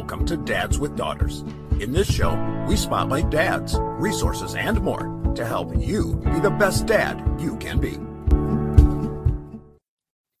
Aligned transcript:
Welcome 0.00 0.24
to 0.28 0.38
Dads 0.38 0.78
with 0.78 0.96
Daughters. 0.96 1.44
In 1.78 1.92
this 1.92 2.10
show, 2.10 2.34
we 2.66 2.74
spotlight 2.74 3.28
dads, 3.28 3.76
resources, 3.78 4.54
and 4.54 4.80
more 4.80 5.32
to 5.34 5.44
help 5.44 5.76
you 5.76 6.16
be 6.24 6.40
the 6.40 6.48
best 6.48 6.86
dad 6.86 7.22
you 7.38 7.54
can 7.58 7.78
be. 7.78 7.98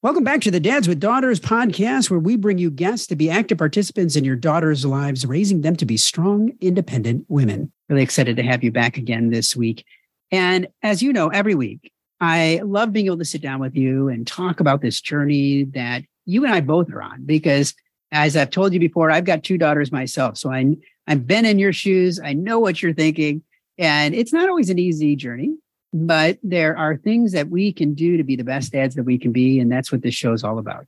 Welcome 0.00 0.24
back 0.24 0.40
to 0.40 0.50
the 0.50 0.60
Dads 0.60 0.88
with 0.88 0.98
Daughters 0.98 1.40
podcast, 1.40 2.08
where 2.08 2.18
we 2.18 2.36
bring 2.36 2.56
you 2.56 2.70
guests 2.70 3.06
to 3.08 3.16
be 3.16 3.28
active 3.28 3.58
participants 3.58 4.16
in 4.16 4.24
your 4.24 4.34
daughters' 4.34 4.86
lives, 4.86 5.26
raising 5.26 5.60
them 5.60 5.76
to 5.76 5.84
be 5.84 5.98
strong, 5.98 6.52
independent 6.62 7.26
women. 7.28 7.70
Really 7.90 8.02
excited 8.02 8.36
to 8.38 8.42
have 8.42 8.64
you 8.64 8.72
back 8.72 8.96
again 8.96 9.28
this 9.28 9.54
week. 9.54 9.84
And 10.32 10.68
as 10.82 11.02
you 11.02 11.12
know, 11.12 11.28
every 11.28 11.54
week, 11.54 11.92
I 12.18 12.62
love 12.64 12.94
being 12.94 13.06
able 13.06 13.18
to 13.18 13.26
sit 13.26 13.42
down 13.42 13.60
with 13.60 13.76
you 13.76 14.08
and 14.08 14.26
talk 14.26 14.60
about 14.60 14.80
this 14.80 15.02
journey 15.02 15.64
that 15.74 16.04
you 16.24 16.46
and 16.46 16.54
I 16.54 16.62
both 16.62 16.90
are 16.90 17.02
on 17.02 17.26
because 17.26 17.74
as 18.12 18.36
I've 18.36 18.50
told 18.50 18.72
you 18.72 18.80
before, 18.80 19.10
I've 19.10 19.24
got 19.24 19.44
two 19.44 19.58
daughters 19.58 19.92
myself. 19.92 20.36
So 20.36 20.52
I, 20.52 20.76
I've 21.06 21.26
been 21.26 21.44
in 21.44 21.58
your 21.58 21.72
shoes. 21.72 22.20
I 22.20 22.32
know 22.32 22.58
what 22.58 22.82
you're 22.82 22.94
thinking. 22.94 23.42
And 23.78 24.14
it's 24.14 24.32
not 24.32 24.48
always 24.48 24.70
an 24.70 24.78
easy 24.78 25.16
journey, 25.16 25.54
but 25.92 26.38
there 26.42 26.76
are 26.76 26.96
things 26.96 27.32
that 27.32 27.48
we 27.48 27.72
can 27.72 27.94
do 27.94 28.16
to 28.16 28.24
be 28.24 28.36
the 28.36 28.44
best 28.44 28.72
dads 28.72 28.94
that 28.96 29.04
we 29.04 29.18
can 29.18 29.32
be. 29.32 29.60
And 29.60 29.70
that's 29.70 29.92
what 29.92 30.02
this 30.02 30.14
show 30.14 30.32
is 30.32 30.44
all 30.44 30.58
about. 30.58 30.86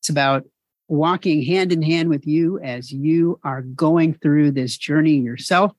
It's 0.00 0.10
about 0.10 0.44
walking 0.88 1.42
hand 1.42 1.72
in 1.72 1.82
hand 1.82 2.10
with 2.10 2.26
you 2.26 2.58
as 2.60 2.92
you 2.92 3.40
are 3.42 3.62
going 3.62 4.14
through 4.14 4.52
this 4.52 4.76
journey 4.76 5.16
yourself. 5.16 5.72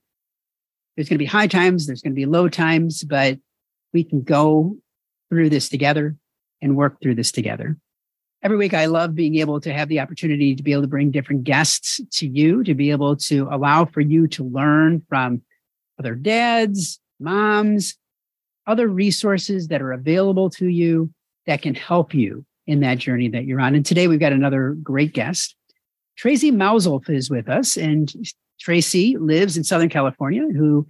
There's 0.95 1.07
going 1.07 1.15
to 1.15 1.23
be 1.23 1.25
high 1.25 1.47
times, 1.47 1.87
there's 1.87 2.01
going 2.01 2.13
to 2.13 2.15
be 2.15 2.25
low 2.25 2.49
times, 2.49 3.03
but 3.03 3.39
we 3.93 4.03
can 4.03 4.21
go 4.21 4.77
through 5.29 5.49
this 5.49 5.69
together 5.69 6.15
and 6.61 6.75
work 6.75 7.01
through 7.01 7.15
this 7.15 7.31
together 7.31 7.77
every 8.43 8.57
week 8.57 8.73
I 8.73 8.85
love 8.85 9.15
being 9.15 9.35
able 9.35 9.61
to 9.61 9.73
have 9.73 9.87
the 9.87 10.01
opportunity 10.01 10.53
to 10.53 10.61
be 10.61 10.73
able 10.73 10.81
to 10.81 10.87
bring 10.87 11.11
different 11.11 11.45
guests 11.45 12.01
to 12.11 12.27
you, 12.27 12.63
to 12.65 12.75
be 12.75 12.91
able 12.91 13.15
to 13.15 13.47
allow 13.49 13.85
for 13.85 14.01
you 14.01 14.27
to 14.27 14.43
learn 14.43 15.01
from 15.07 15.41
other 15.97 16.13
dads, 16.13 16.99
moms, 17.21 17.95
other 18.67 18.87
resources 18.87 19.69
that 19.69 19.81
are 19.81 19.93
available 19.93 20.49
to 20.49 20.67
you 20.67 21.09
that 21.47 21.61
can 21.61 21.73
help 21.73 22.13
you 22.13 22.45
in 22.67 22.81
that 22.81 22.97
journey 22.97 23.29
that 23.29 23.45
you're 23.45 23.61
on. 23.61 23.75
And 23.75 23.85
today 23.85 24.07
we've 24.07 24.19
got 24.19 24.33
another 24.33 24.75
great 24.83 25.13
guest. 25.13 25.55
Traci 26.19 26.51
Mausolf 26.51 27.09
is 27.09 27.29
with 27.29 27.49
us, 27.49 27.75
and 27.77 28.13
Traci 28.61 29.15
lives 29.19 29.57
in 29.57 29.63
Southern 29.63 29.89
California, 29.89 30.43
who 30.55 30.85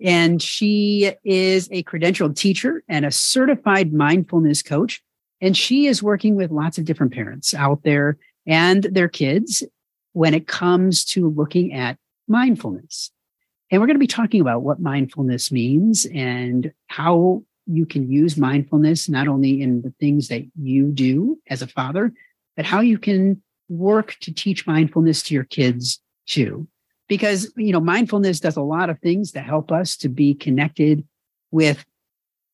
and 0.00 0.40
she 0.40 1.12
is 1.24 1.68
a 1.72 1.82
credentialed 1.82 2.36
teacher 2.36 2.84
and 2.88 3.04
a 3.04 3.10
certified 3.10 3.92
mindfulness 3.92 4.62
coach. 4.62 5.02
And 5.40 5.56
she 5.56 5.86
is 5.86 6.02
working 6.02 6.34
with 6.34 6.50
lots 6.50 6.78
of 6.78 6.84
different 6.84 7.12
parents 7.12 7.54
out 7.54 7.82
there 7.84 8.18
and 8.46 8.84
their 8.84 9.08
kids 9.08 9.62
when 10.12 10.34
it 10.34 10.48
comes 10.48 11.04
to 11.04 11.30
looking 11.30 11.72
at 11.72 11.98
mindfulness. 12.26 13.10
And 13.70 13.80
we're 13.80 13.86
going 13.86 13.96
to 13.96 14.00
be 14.00 14.06
talking 14.06 14.40
about 14.40 14.62
what 14.62 14.80
mindfulness 14.80 15.52
means 15.52 16.06
and 16.06 16.72
how 16.88 17.42
you 17.66 17.84
can 17.84 18.10
use 18.10 18.36
mindfulness 18.36 19.08
not 19.08 19.28
only 19.28 19.60
in 19.60 19.82
the 19.82 19.92
things 20.00 20.28
that 20.28 20.42
you 20.58 20.86
do 20.90 21.38
as 21.48 21.60
a 21.60 21.66
father, 21.66 22.12
but 22.56 22.64
how 22.64 22.80
you 22.80 22.98
can 22.98 23.42
work 23.68 24.16
to 24.22 24.32
teach 24.32 24.66
mindfulness 24.66 25.22
to 25.24 25.34
your 25.34 25.44
kids 25.44 26.00
too. 26.26 26.66
Because, 27.08 27.52
you 27.56 27.72
know, 27.72 27.80
mindfulness 27.80 28.40
does 28.40 28.56
a 28.56 28.62
lot 28.62 28.90
of 28.90 28.98
things 29.00 29.32
to 29.32 29.40
help 29.40 29.70
us 29.70 29.96
to 29.98 30.08
be 30.08 30.34
connected 30.34 31.06
with 31.50 31.84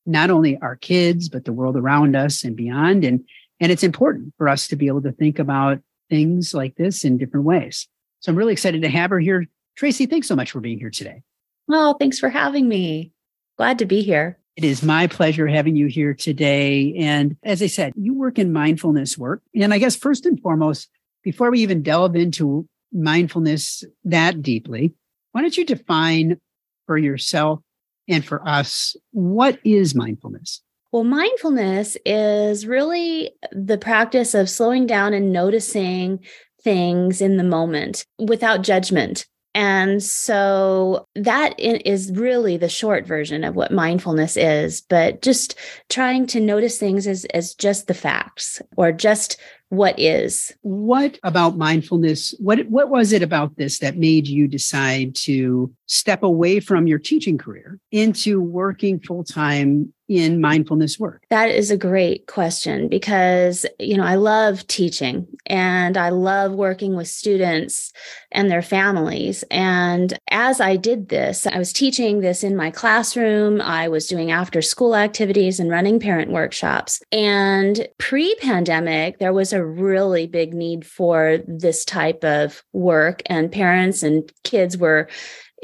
not 0.05 0.29
only 0.29 0.57
our 0.59 0.75
kids, 0.75 1.29
but 1.29 1.45
the 1.45 1.53
world 1.53 1.75
around 1.75 2.15
us 2.15 2.43
and 2.43 2.55
beyond. 2.55 3.03
And, 3.03 3.23
and 3.59 3.71
it's 3.71 3.83
important 3.83 4.33
for 4.37 4.47
us 4.47 4.67
to 4.67 4.75
be 4.75 4.87
able 4.87 5.01
to 5.03 5.11
think 5.11 5.39
about 5.39 5.79
things 6.09 6.53
like 6.53 6.75
this 6.75 7.03
in 7.03 7.17
different 7.17 7.45
ways. 7.45 7.87
So 8.19 8.31
I'm 8.31 8.37
really 8.37 8.53
excited 8.53 8.81
to 8.83 8.89
have 8.89 9.09
her 9.09 9.19
here. 9.19 9.45
Traci, 9.79 10.09
thanks 10.09 10.27
so 10.27 10.35
much 10.35 10.51
for 10.51 10.59
being 10.59 10.79
here 10.79 10.89
today. 10.89 11.21
well 11.67 11.95
thanks 11.95 12.19
for 12.19 12.29
having 12.29 12.67
me. 12.67 13.11
Glad 13.57 13.79
to 13.79 13.85
be 13.85 14.01
here. 14.01 14.39
It 14.55 14.63
is 14.63 14.83
my 14.83 15.07
pleasure 15.07 15.47
having 15.47 15.75
you 15.75 15.87
here 15.87 16.13
today. 16.13 16.93
And 16.97 17.35
as 17.43 17.61
I 17.61 17.67
said, 17.67 17.93
you 17.95 18.13
work 18.13 18.39
in 18.39 18.53
mindfulness 18.53 19.17
work. 19.17 19.41
And 19.53 19.73
I 19.73 19.79
guess 19.79 19.95
first 19.95 20.25
and 20.25 20.39
foremost, 20.41 20.89
before 21.23 21.51
we 21.51 21.59
even 21.59 21.81
delve 21.81 22.15
into 22.15 22.67
mindfulness 22.93 23.83
that 24.05 24.41
deeply, 24.41 24.93
why 25.33 25.41
don't 25.41 25.57
you 25.57 25.65
define 25.65 26.39
for 26.85 26.97
yourself 26.97 27.59
and 28.07 28.23
for 28.23 28.47
us, 28.47 28.95
what 29.11 29.59
is 29.63 29.95
mindfulness? 29.95 30.61
Well, 30.91 31.03
mindfulness 31.03 31.97
is 32.05 32.65
really 32.65 33.31
the 33.51 33.77
practice 33.77 34.33
of 34.33 34.49
slowing 34.49 34.85
down 34.85 35.13
and 35.13 35.33
noticing 35.33 36.19
things 36.63 37.21
in 37.21 37.37
the 37.37 37.43
moment 37.43 38.05
without 38.17 38.61
judgment. 38.61 39.25
And 39.53 40.03
so 40.03 41.07
that 41.15 41.57
is 41.59 42.11
really 42.13 42.57
the 42.57 42.67
short 42.67 43.07
version 43.07 43.45
of 43.45 43.55
what 43.55 43.71
mindfulness 43.71 44.35
is, 44.35 44.81
but 44.81 45.21
just 45.21 45.55
trying 45.89 46.27
to 46.27 46.41
notice 46.41 46.77
things 46.77 47.07
as, 47.07 47.23
as 47.33 47.55
just 47.55 47.87
the 47.87 47.93
facts 47.93 48.61
or 48.75 48.91
just 48.91 49.37
what 49.69 49.99
is. 49.99 50.53
What 50.61 51.19
about 51.23 51.57
mindfulness? 51.57 52.35
What 52.39 52.67
what 52.67 52.89
was 52.89 53.11
it 53.13 53.23
about 53.23 53.55
this 53.57 53.79
that 53.79 53.97
made 53.97 54.27
you 54.27 54.47
decide 54.47 55.15
to 55.15 55.73
step 55.87 56.23
away 56.23 56.59
from 56.59 56.87
your 56.87 56.99
teaching 56.99 57.37
career 57.37 57.79
into 57.91 58.41
working 58.41 58.99
full 58.99 59.23
time 59.23 59.93
in 60.07 60.39
mindfulness 60.39 60.99
work? 60.99 61.23
That 61.29 61.49
is 61.49 61.71
a 61.71 61.77
great 61.77 62.27
question 62.27 62.87
because, 62.87 63.65
you 63.79 63.97
know, 63.97 64.03
I 64.03 64.15
love 64.15 64.65
teaching 64.67 65.27
and 65.47 65.97
I 65.97 66.09
love 66.09 66.51
working 66.51 66.95
with 66.95 67.07
students 67.07 67.91
and 68.31 68.49
their 68.49 68.61
families. 68.61 69.43
And 69.49 70.17
as 70.29 70.61
I 70.61 70.75
did 70.75 71.09
this, 71.09 71.47
I 71.47 71.57
was 71.57 71.73
teaching 71.73 72.21
this 72.21 72.43
in 72.43 72.55
my 72.55 72.71
classroom, 72.71 73.61
I 73.61 73.87
was 73.87 74.07
doing 74.07 74.31
after 74.31 74.61
school 74.61 74.95
activities 74.95 75.59
and 75.59 75.71
running 75.71 75.99
parent 75.99 76.31
workshops. 76.31 77.01
And 77.11 77.87
pre 77.97 78.35
pandemic, 78.35 79.17
there 79.19 79.33
was 79.33 79.53
a 79.55 79.65
really 79.65 80.27
big 80.27 80.53
need 80.53 80.85
for 80.85 81.39
this 81.47 81.83
type 81.83 82.23
of 82.23 82.63
work, 82.73 83.21
and 83.25 83.51
parents 83.51 84.03
and 84.03 84.31
kids 84.43 84.77
were 84.77 85.09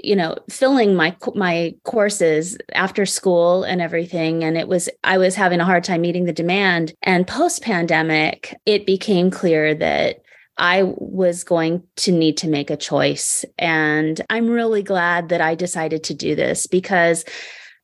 you 0.03 0.16
know 0.16 0.35
filling 0.50 0.96
my 0.96 1.16
my 1.35 1.75
courses 1.84 2.57
after 2.74 3.06
school 3.06 3.63
and 3.63 3.81
everything. 3.81 4.44
And 4.44 4.57
it 4.57 4.68
was 4.68 4.90
i 5.03 5.18
was 5.18 5.35
having 5.35 5.59
a 5.59 5.66
hard 5.66 5.84
time 5.84 6.02
meeting 6.02 6.25
the 6.25 6.34
demand. 6.34 6.94
And 7.03 7.28
post 7.28 7.62
pandemic 7.62 8.56
it 8.66 8.85
became 8.85 9.29
clear 9.29 9.75
that 9.75 10.22
I 10.58 10.84
was 10.84 11.44
going 11.44 11.84
to 11.97 12.12
need 12.12 12.38
to 12.38 12.47
make 12.47 12.69
a 12.69 12.78
choice. 12.78 13.46
And 13.58 14.22
I'm 14.29 14.47
really 14.47 14.84
glad 14.84 15.29
that 15.29 15.41
I 15.41 15.56
decided 15.56 16.03
to 16.06 16.13
do 16.13 16.35
this 16.35 16.68
because 16.68 17.25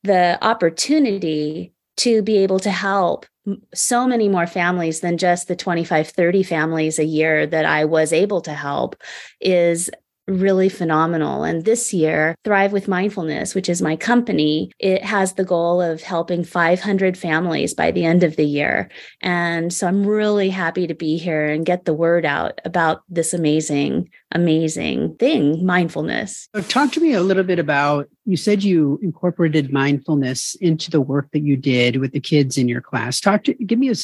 the 0.04 0.38
opportunity 0.46 1.74
to 1.98 2.22
be 2.22 2.38
able 2.38 2.60
to 2.60 2.72
help 2.72 3.26
so 3.74 4.08
many 4.08 4.28
more 4.30 4.48
families 4.48 5.00
than 5.00 5.18
just 5.18 5.48
the 5.48 5.56
25 5.56 6.10
30 6.10 6.44
families 6.44 7.00
a 7.00 7.06
year 7.06 7.46
that 7.48 7.66
I 7.66 7.86
was 7.86 8.12
able 8.14 8.42
to 8.42 8.54
help 8.54 8.96
is 9.40 9.90
really 10.28 10.70
phenomenal. 10.70 11.44
And 11.44 11.64
this 11.64 11.94
year, 11.94 12.36
Thrive 12.44 12.74
with 12.74 12.88
Mindfulness, 12.88 13.56
which 13.56 13.70
is 13.70 13.82
my 13.82 13.96
company, 13.96 14.72
it 14.80 15.04
has 15.04 15.34
the 15.34 15.46
goal 15.46 15.82
of 15.82 16.02
helping 16.02 16.44
500 16.44 17.18
families 17.18 17.74
by 17.74 17.92
the 17.92 18.06
end 18.06 18.24
of 18.24 18.36
the 18.36 18.46
year. 18.46 18.90
And 19.22 19.72
so 19.74 19.88
I'm 19.88 20.06
really 20.06 20.50
happy 20.50 20.88
to 20.88 20.94
be 20.94 21.18
here 21.18 21.46
and 21.46 21.66
get 21.66 21.86
the 21.86 21.94
word 21.94 22.26
out 22.26 22.60
about 22.66 23.04
this 23.10 23.34
amazing, 23.34 24.10
amazing 24.32 25.16
thing, 25.16 25.66
mindfulness. 25.66 26.50
So 26.56 26.62
talk 26.62 26.92
to 26.94 27.00
me 27.00 27.14
a 27.14 27.22
little 27.22 27.44
bit 27.44 27.60
about 27.60 28.10
you 28.26 28.38
said 28.38 28.64
you 28.64 29.00
incorporated 29.02 29.72
mindfulness 29.72 30.56
into 30.56 30.92
the 30.92 31.02
work 31.02 31.32
that 31.32 31.42
you 31.42 31.56
did 31.56 31.98
with 31.98 32.12
the 32.12 32.20
kids 32.20 32.58
in 32.58 32.68
your 32.68 32.82
class. 32.82 33.22
Talk 33.22 33.44
to 33.46 33.54
give 33.54 33.80
me 33.80 33.90
a 33.90 33.96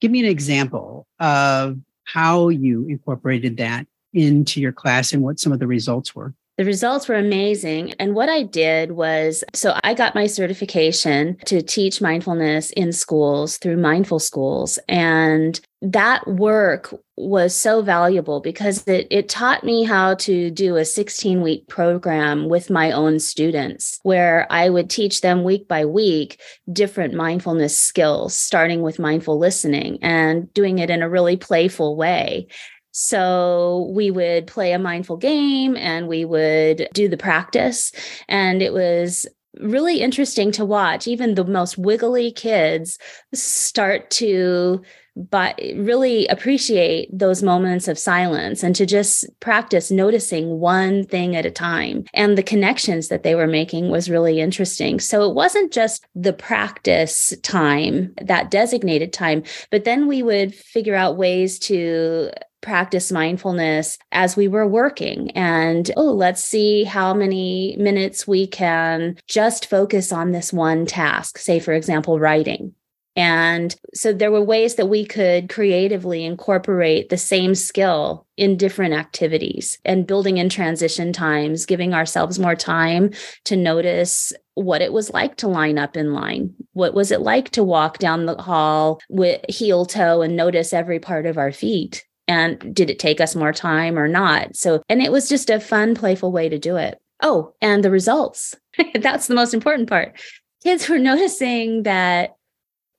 give 0.00 0.10
me 0.10 0.20
an 0.20 0.26
example 0.26 1.06
of 1.20 1.78
how 2.04 2.48
you 2.48 2.86
incorporated 2.88 3.56
that 3.56 3.86
into 4.12 4.60
your 4.60 4.72
class 4.72 5.12
and 5.12 5.22
what 5.22 5.40
some 5.40 5.52
of 5.52 5.58
the 5.58 5.66
results 5.66 6.14
were? 6.14 6.34
The 6.58 6.66
results 6.66 7.08
were 7.08 7.14
amazing. 7.16 7.94
And 7.94 8.14
what 8.14 8.28
I 8.28 8.42
did 8.42 8.92
was 8.92 9.42
so 9.54 9.74
I 9.84 9.94
got 9.94 10.14
my 10.14 10.26
certification 10.26 11.38
to 11.46 11.62
teach 11.62 12.02
mindfulness 12.02 12.70
in 12.72 12.92
schools 12.92 13.56
through 13.56 13.78
Mindful 13.78 14.18
Schools. 14.18 14.78
And 14.86 15.58
that 15.80 16.26
work 16.26 16.94
was 17.16 17.54
so 17.54 17.82
valuable 17.82 18.40
because 18.40 18.86
it, 18.86 19.06
it 19.10 19.28
taught 19.28 19.64
me 19.64 19.82
how 19.82 20.14
to 20.14 20.50
do 20.50 20.76
a 20.76 20.84
16 20.84 21.42
week 21.42 21.66
program 21.68 22.48
with 22.48 22.70
my 22.70 22.92
own 22.92 23.18
students, 23.18 23.98
where 24.02 24.46
I 24.50 24.68
would 24.68 24.88
teach 24.88 25.22
them 25.22 25.44
week 25.44 25.66
by 25.66 25.84
week 25.84 26.40
different 26.72 27.14
mindfulness 27.14 27.76
skills, 27.76 28.34
starting 28.34 28.82
with 28.82 28.98
mindful 28.98 29.38
listening 29.38 29.98
and 30.02 30.52
doing 30.54 30.78
it 30.78 30.90
in 30.90 31.02
a 31.02 31.10
really 31.10 31.36
playful 31.36 31.96
way. 31.96 32.46
So 32.92 33.90
we 33.92 34.10
would 34.10 34.46
play 34.46 34.72
a 34.72 34.78
mindful 34.78 35.16
game 35.16 35.76
and 35.76 36.08
we 36.08 36.24
would 36.24 36.88
do 36.92 37.08
the 37.08 37.16
practice. 37.16 37.92
And 38.28 38.62
it 38.62 38.72
was 38.72 39.26
really 39.60 40.00
interesting 40.00 40.52
to 40.52 40.64
watch. 40.64 41.06
Even 41.06 41.34
the 41.34 41.44
most 41.44 41.76
wiggly 41.76 42.32
kids 42.32 42.98
start 43.34 44.10
to 44.10 44.82
but 45.14 45.60
really 45.76 46.26
appreciate 46.28 47.06
those 47.12 47.42
moments 47.42 47.86
of 47.86 47.98
silence 47.98 48.62
and 48.62 48.74
to 48.74 48.86
just 48.86 49.26
practice 49.40 49.90
noticing 49.90 50.58
one 50.58 51.04
thing 51.04 51.36
at 51.36 51.44
a 51.44 51.50
time. 51.50 52.04
And 52.14 52.38
the 52.38 52.42
connections 52.42 53.08
that 53.08 53.22
they 53.22 53.34
were 53.34 53.46
making 53.46 53.90
was 53.90 54.08
really 54.08 54.40
interesting. 54.40 55.00
So 55.00 55.28
it 55.28 55.34
wasn't 55.34 55.72
just 55.72 56.06
the 56.14 56.32
practice 56.32 57.34
time, 57.42 58.14
that 58.22 58.50
designated 58.50 59.12
time, 59.12 59.42
but 59.70 59.84
then 59.84 60.06
we 60.06 60.22
would 60.22 60.54
figure 60.54 60.94
out 60.94 61.18
ways 61.18 61.58
to 61.60 62.30
practice 62.62 63.12
mindfulness 63.12 63.98
as 64.12 64.36
we 64.36 64.48
were 64.48 64.66
working 64.66 65.30
and 65.32 65.90
oh 65.96 66.12
let's 66.12 66.42
see 66.42 66.84
how 66.84 67.12
many 67.12 67.76
minutes 67.78 68.26
we 68.26 68.46
can 68.46 69.16
just 69.28 69.68
focus 69.68 70.12
on 70.12 70.32
this 70.32 70.52
one 70.52 70.86
task 70.86 71.38
say 71.38 71.60
for 71.60 71.72
example 71.72 72.18
writing 72.18 72.74
and 73.14 73.76
so 73.92 74.12
there 74.12 74.30
were 74.30 74.42
ways 74.42 74.76
that 74.76 74.86
we 74.86 75.04
could 75.04 75.50
creatively 75.50 76.24
incorporate 76.24 77.10
the 77.10 77.18
same 77.18 77.54
skill 77.54 78.26
in 78.38 78.56
different 78.56 78.94
activities 78.94 79.78
and 79.84 80.06
building 80.06 80.38
in 80.38 80.48
transition 80.48 81.12
times, 81.12 81.66
giving 81.66 81.92
ourselves 81.92 82.38
more 82.38 82.56
time 82.56 83.10
to 83.44 83.54
notice 83.54 84.32
what 84.54 84.80
it 84.80 84.92
was 84.92 85.10
like 85.10 85.36
to 85.36 85.48
line 85.48 85.78
up 85.78 85.96
in 85.96 86.14
line. 86.14 86.54
What 86.72 86.94
was 86.94 87.10
it 87.10 87.20
like 87.20 87.50
to 87.50 87.62
walk 87.62 87.98
down 87.98 88.24
the 88.24 88.40
hall 88.40 89.00
with 89.10 89.44
heel 89.48 89.84
toe 89.84 90.22
and 90.22 90.34
notice 90.34 90.72
every 90.72 90.98
part 90.98 91.26
of 91.26 91.36
our 91.36 91.52
feet? 91.52 92.04
And 92.28 92.74
did 92.74 92.88
it 92.88 92.98
take 92.98 93.20
us 93.20 93.34
more 93.34 93.52
time 93.52 93.98
or 93.98 94.08
not? 94.08 94.56
So, 94.56 94.82
and 94.88 95.02
it 95.02 95.12
was 95.12 95.28
just 95.28 95.50
a 95.50 95.60
fun, 95.60 95.94
playful 95.94 96.32
way 96.32 96.48
to 96.48 96.58
do 96.58 96.76
it. 96.76 97.00
Oh, 97.22 97.54
and 97.60 97.84
the 97.84 97.90
results. 97.90 98.54
That's 98.94 99.26
the 99.26 99.34
most 99.34 99.54
important 99.54 99.88
part. 99.88 100.20
Kids 100.62 100.88
were 100.88 100.98
noticing 101.00 101.84
that 101.84 102.36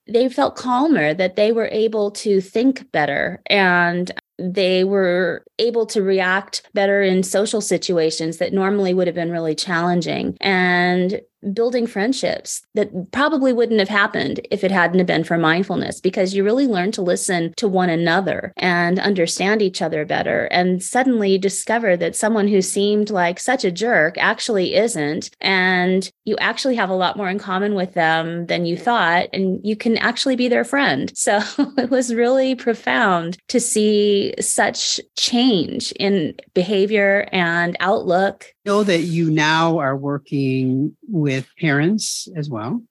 they 0.06 0.28
felt 0.28 0.56
calmer, 0.56 1.14
that 1.14 1.36
they 1.36 1.52
were 1.52 1.68
able 1.72 2.10
to 2.10 2.40
think 2.40 2.90
better 2.92 3.40
and 3.46 4.10
they 4.38 4.84
were 4.84 5.44
able 5.58 5.86
to 5.86 6.02
react 6.02 6.68
better 6.74 7.02
in 7.02 7.22
social 7.22 7.60
situations 7.60 8.38
that 8.38 8.52
normally 8.52 8.92
would 8.92 9.06
have 9.06 9.14
been 9.14 9.30
really 9.30 9.54
challenging. 9.54 10.36
And 10.40 11.20
building 11.52 11.86
friendships 11.86 12.62
that 12.74 13.10
probably 13.12 13.52
wouldn't 13.52 13.80
have 13.80 13.88
happened 13.88 14.40
if 14.50 14.64
it 14.64 14.70
hadn't 14.70 14.98
have 14.98 15.06
been 15.06 15.24
for 15.24 15.36
mindfulness 15.36 16.00
because 16.00 16.34
you 16.34 16.44
really 16.44 16.66
learn 16.66 16.92
to 16.92 17.02
listen 17.02 17.52
to 17.56 17.68
one 17.68 17.90
another 17.90 18.52
and 18.56 18.98
understand 18.98 19.62
each 19.62 19.82
other 19.82 20.04
better 20.04 20.44
and 20.46 20.82
suddenly 20.82 21.36
discover 21.38 21.96
that 21.96 22.16
someone 22.16 22.48
who 22.48 22.62
seemed 22.62 23.10
like 23.10 23.38
such 23.38 23.64
a 23.64 23.70
jerk 23.70 24.16
actually 24.18 24.74
isn't 24.74 25.30
and 25.40 26.10
you 26.24 26.36
actually 26.38 26.76
have 26.76 26.90
a 26.90 26.94
lot 26.94 27.16
more 27.16 27.28
in 27.28 27.38
common 27.38 27.74
with 27.74 27.94
them 27.94 28.46
than 28.46 28.64
you 28.64 28.76
thought 28.76 29.28
and 29.32 29.60
you 29.64 29.76
can 29.76 29.96
actually 29.98 30.36
be 30.36 30.48
their 30.48 30.64
friend. 30.64 31.12
So 31.24 31.40
it 31.78 31.88
was 31.88 32.14
really 32.14 32.54
profound 32.54 33.38
to 33.48 33.58
see 33.58 34.34
such 34.40 35.00
change 35.16 35.90
in 35.92 36.34
behavior 36.52 37.26
and 37.32 37.78
outlook 37.80 38.53
know 38.64 38.82
that 38.84 39.02
you 39.02 39.30
now 39.30 39.78
are 39.78 39.96
working 39.96 40.96
with 41.08 41.48
parents 41.58 42.28
as 42.36 42.48
well. 42.48 42.82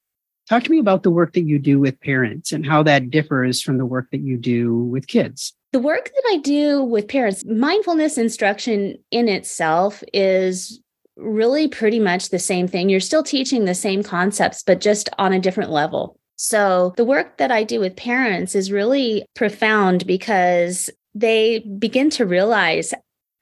Talk 0.50 0.64
to 0.64 0.72
me 0.72 0.80
about 0.80 1.04
the 1.04 1.12
work 1.12 1.34
that 1.34 1.46
you 1.46 1.58
do 1.58 1.80
with 1.80 2.00
parents 2.02 2.52
and 2.52 2.66
how 2.66 2.84
that 2.84 3.10
differs 3.10 3.62
from 3.62 3.78
the 3.78 3.86
work 3.86 4.08
that 4.12 4.22
you 4.22 4.38
do 4.38 4.76
with 4.76 5.08
kids. 5.08 5.54
The 5.72 5.80
work 5.80 6.06
that 6.06 6.24
I 6.34 6.38
do 6.38 6.84
with 6.84 7.08
parents, 7.08 7.44
mindfulness 7.46 8.18
instruction 8.18 8.98
in 9.10 9.28
itself 9.28 10.04
is 10.14 10.80
really 11.16 11.68
pretty 11.68 12.00
much 12.00 12.30
the 12.30 12.40
same 12.40 12.68
thing. 12.68 12.90
You're 12.90 13.00
still 13.00 13.24
teaching 13.24 13.66
the 13.66 13.74
same 13.74 14.04
concepts, 14.04 14.64
but 14.64 14.82
just 14.82 15.10
on 15.18 15.34
a 15.34 15.40
different 15.40 15.72
level. 15.72 16.20
So, 16.36 16.94
the 16.98 17.06
work 17.06 17.38
that 17.38 17.52
I 17.52 17.64
do 17.64 17.80
with 17.80 17.96
parents 17.96 18.56
is 18.56 18.72
really 18.72 19.26
profound 19.36 20.06
because 20.06 20.90
they 21.16 21.60
begin 21.60 22.10
to 22.12 22.26
realize 22.26 22.94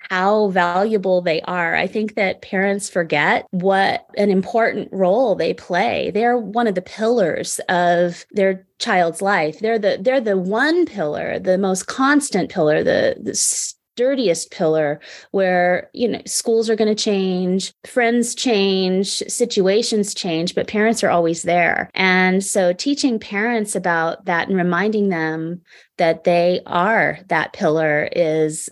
how 0.10 0.50
valuable 0.50 1.22
they 1.22 1.42
are. 1.42 1.76
I 1.76 1.88
think 1.88 2.16
that 2.16 2.42
parents 2.42 2.90
forget 2.90 3.48
what 3.52 4.06
an 4.18 4.30
important 4.30 4.90
role 4.92 5.36
they 5.36 5.54
play. 5.54 6.12
They're 6.12 6.38
one 6.38 6.68
of 6.68 6.76
the 6.76 6.82
pillars 6.82 7.60
of 7.70 8.26
their 8.32 8.66
child's 8.80 9.22
life. 9.22 9.60
They're 9.60 9.80
the 9.80 9.98
they're 10.02 10.22
the 10.22 10.38
one 10.38 10.86
pillar, 10.86 11.40
the 11.40 11.58
most 11.58 11.88
constant 11.88 12.52
pillar, 12.52 12.84
the, 12.84 13.16
the 13.22 13.36
sturdiest 13.36 14.52
pillar 14.52 15.00
where 15.32 15.90
you 15.94 16.08
know 16.08 16.22
schools 16.26 16.70
are 16.70 16.76
going 16.76 16.94
to 16.94 17.04
change 17.04 17.74
friends 17.86 18.34
change 18.34 19.18
situations 19.28 20.14
change 20.14 20.56
but 20.56 20.68
parents 20.68 21.04
are 21.04 21.10
always 21.10 21.44
there 21.44 21.90
and 21.94 22.44
so 22.44 22.72
teaching 22.72 23.20
parents 23.20 23.76
about 23.76 24.24
that 24.26 24.48
and 24.48 24.56
reminding 24.56 25.10
them 25.10 25.62
that 25.98 26.24
they 26.24 26.62
are 26.66 27.20
that 27.28 27.52
pillar 27.52 28.08
is 28.14 28.70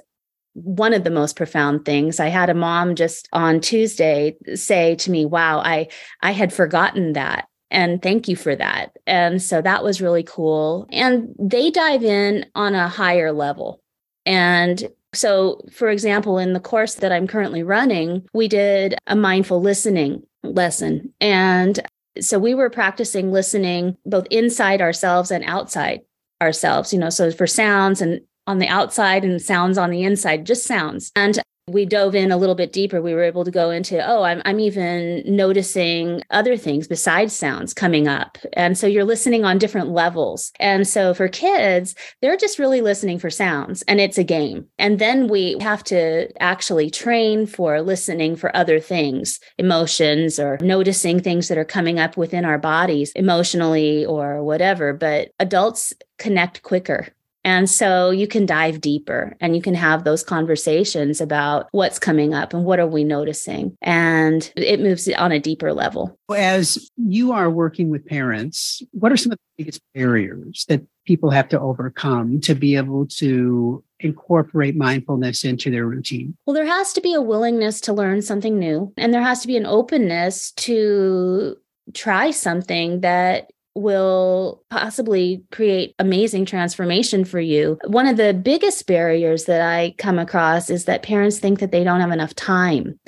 one 0.54 0.94
of 0.94 1.04
the 1.04 1.10
most 1.10 1.36
profound 1.36 1.86
things. 1.86 2.20
I 2.20 2.28
had 2.28 2.50
a 2.50 2.54
mom 2.54 2.96
just 2.96 3.30
on 3.34 3.60
tuesday 3.62 4.36
say 4.56 4.96
to 4.96 5.12
me 5.12 5.26
wow 5.26 5.60
i 5.60 5.88
i 6.22 6.32
had 6.32 6.52
forgotten 6.52 7.14
that 7.14 7.48
and 7.72 8.02
thank 8.02 8.28
you 8.28 8.36
for 8.36 8.56
that. 8.56 8.98
And 9.06 9.42
so 9.42 9.62
that 9.62 9.84
was 9.84 10.02
really 10.02 10.24
cool. 10.24 10.88
And 10.92 11.36
they 11.40 11.70
dive 11.70 12.04
in 12.04 12.46
on 12.56 12.76
a 12.76 12.88
higher 12.88 13.32
level. 13.32 13.82
And 14.26 14.90
so 15.14 15.62
for 15.72 15.90
example 15.90 16.38
in 16.38 16.54
the 16.54 16.60
course 16.60 16.96
that 16.96 17.12
i'm 17.12 17.26
currently 17.26 17.64
running 17.64 18.28
we 18.32 18.48
did 18.48 18.94
a 19.08 19.16
mindful 19.16 19.60
listening 19.60 20.22
lesson. 20.44 21.12
And 21.20 21.80
so 22.20 22.38
we 22.38 22.54
were 22.54 22.70
practicing 22.70 23.32
listening 23.32 23.98
both 24.06 24.28
inside 24.30 24.82
ourselves 24.82 25.32
and 25.32 25.44
outside 25.46 26.02
ourselves 26.42 26.94
you 26.94 27.00
know 27.00 27.10
so 27.10 27.32
for 27.32 27.48
sounds 27.48 28.02
and 28.02 28.22
on 28.50 28.58
the 28.58 28.68
outside 28.68 29.24
and 29.24 29.40
sounds 29.40 29.78
on 29.78 29.92
the 29.92 30.02
inside, 30.04 30.44
just 30.44 30.66
sounds. 30.66 31.12
And 31.16 31.40
we 31.68 31.86
dove 31.86 32.16
in 32.16 32.32
a 32.32 32.38
little 32.38 32.56
bit 32.56 32.74
deeper. 32.74 33.00
We 33.00 33.14
were 33.14 33.22
able 33.22 33.46
to 33.46 33.52
go 33.52 33.70
into, 33.70 34.04
oh, 34.04 34.24
I'm, 34.24 34.42
I'm 34.44 34.60
even 34.60 35.22
noticing 35.24 36.24
other 36.32 36.58
things 36.58 36.88
besides 36.88 37.32
sounds 37.32 37.76
coming 37.76 38.08
up. 38.08 38.40
And 38.54 38.76
so 38.76 38.88
you're 38.88 39.04
listening 39.04 39.46
on 39.46 39.60
different 39.60 39.90
levels. 39.90 40.52
And 40.60 40.88
so 40.88 41.14
for 41.14 41.28
kids, 41.28 41.94
they're 42.24 42.38
just 42.38 42.58
really 42.58 42.82
listening 42.82 43.20
for 43.20 43.30
sounds 43.30 43.84
and 43.84 44.02
it's 44.02 44.18
a 44.18 44.24
game. 44.24 44.66
And 44.80 44.98
then 44.98 45.28
we 45.28 45.58
have 45.62 45.84
to 45.86 46.30
actually 46.42 46.90
train 46.90 47.46
for 47.46 47.84
listening 47.84 48.36
for 48.36 48.56
other 48.58 48.80
things, 48.80 49.40
emotions 49.60 50.40
or 50.40 50.58
noticing 50.62 51.20
things 51.20 51.50
that 51.50 51.58
are 51.60 51.66
coming 51.66 52.00
up 52.00 52.18
within 52.18 52.46
our 52.46 52.58
bodies 52.58 53.12
emotionally 53.12 54.08
or 54.08 54.44
whatever. 54.44 54.92
But 54.92 55.30
adults 55.40 55.94
connect 56.18 56.64
quicker 56.64 57.10
and 57.44 57.70
so 57.70 58.10
you 58.10 58.28
can 58.28 58.46
dive 58.46 58.82
deeper 58.82 59.36
and 59.40 59.56
you 59.56 59.62
can 59.62 59.74
have 59.76 60.04
those 60.04 60.24
conversations 60.24 61.22
about 61.22 61.68
what's 61.72 62.00
coming 62.00 62.34
up 62.34 62.54
and 62.54 62.66
what 62.66 62.80
are 62.80 62.88
we 62.88 63.04
noticing. 63.04 63.76
And 63.82 64.52
it 64.56 64.80
moves 64.80 65.08
on 65.10 65.32
a 65.32 65.40
deeper 65.40 65.74
level. 65.74 66.18
As 66.36 66.90
you 66.98 67.32
are 67.32 67.50
working 67.50 67.90
with 67.90 68.06
parents, 68.06 68.82
what 68.92 69.12
are 69.12 69.18
some 69.18 69.32
of 69.32 69.38
the 69.38 69.64
biggest 69.64 69.82
barriers 69.94 70.66
that 70.68 70.82
people 71.06 71.30
have 71.32 71.50
to 71.50 71.60
overcome 71.60 72.40
to 72.42 72.54
be 72.54 72.76
able 72.76 73.08
to 73.08 73.84
incorporate 74.00 74.76
mindfulness 74.76 75.44
into 75.44 75.72
their 75.72 75.86
routine? 75.86 76.36
Well, 76.46 76.54
there 76.54 76.66
has 76.66 76.94
to 76.94 77.02
be 77.02 77.14
a 77.14 77.22
willingness 77.22 77.82
to 77.82 77.94
learn 77.94 78.22
something 78.22 78.60
new, 78.60 78.94
and 78.98 79.14
there 79.14 79.24
has 79.24 79.42
to 79.42 79.48
be 79.48 79.58
an 79.58 79.66
openness 79.66 80.52
to 80.52 81.58
try 81.94 82.32
something 82.32 83.02
that 83.02 83.52
will 83.76 84.64
possibly 84.70 85.44
create 85.52 85.96
amazing 86.00 86.46
transformation 86.46 87.24
for 87.26 87.40
you. 87.40 87.78
One 87.86 88.08
of 88.08 88.18
the 88.18 88.34
biggest 88.34 88.88
barriers 88.88 89.46
that 89.46 89.62
I 89.62 89.96
come 89.98 90.20
across 90.20 90.70
is 90.70 90.86
that 90.86 91.04
parents 91.04 91.40
think 91.40 91.60
that 91.60 91.72
they 91.72 91.84
don't 91.84 92.02
have 92.02 92.12
enough 92.12 92.36
time 92.36 93.00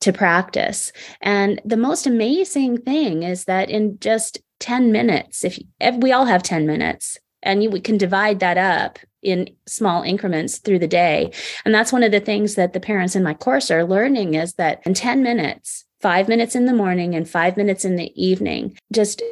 to 0.00 0.12
practice. 0.12 0.92
And 1.20 1.60
the 1.64 1.76
most 1.76 2.06
amazing 2.06 2.78
thing 2.78 3.22
is 3.22 3.44
that 3.44 3.70
in 3.70 3.98
just 3.98 4.38
10 4.60 4.92
minutes, 4.92 5.44
if, 5.44 5.58
if 5.80 5.96
we 5.96 6.12
all 6.12 6.26
have 6.26 6.42
10 6.42 6.66
minutes, 6.66 7.18
and 7.42 7.62
you 7.62 7.70
we 7.70 7.80
can 7.80 7.96
divide 7.96 8.40
that 8.40 8.58
up 8.58 8.98
in 9.22 9.48
small 9.66 10.02
increments 10.02 10.58
through 10.58 10.78
the 10.78 10.88
day. 10.88 11.30
And 11.64 11.74
that's 11.74 11.92
one 11.92 12.02
of 12.02 12.12
the 12.12 12.20
things 12.20 12.54
that 12.54 12.72
the 12.72 12.80
parents 12.80 13.14
in 13.14 13.22
my 13.22 13.34
course 13.34 13.70
are 13.70 13.84
learning 13.84 14.34
is 14.34 14.54
that 14.54 14.80
in 14.86 14.94
10 14.94 15.22
minutes, 15.22 15.84
five 16.00 16.28
minutes 16.28 16.54
in 16.54 16.64
the 16.64 16.72
morning 16.72 17.14
and 17.14 17.28
five 17.28 17.56
minutes 17.56 17.84
in 17.84 17.96
the 17.96 18.12
evening, 18.22 18.78
just 18.92 19.22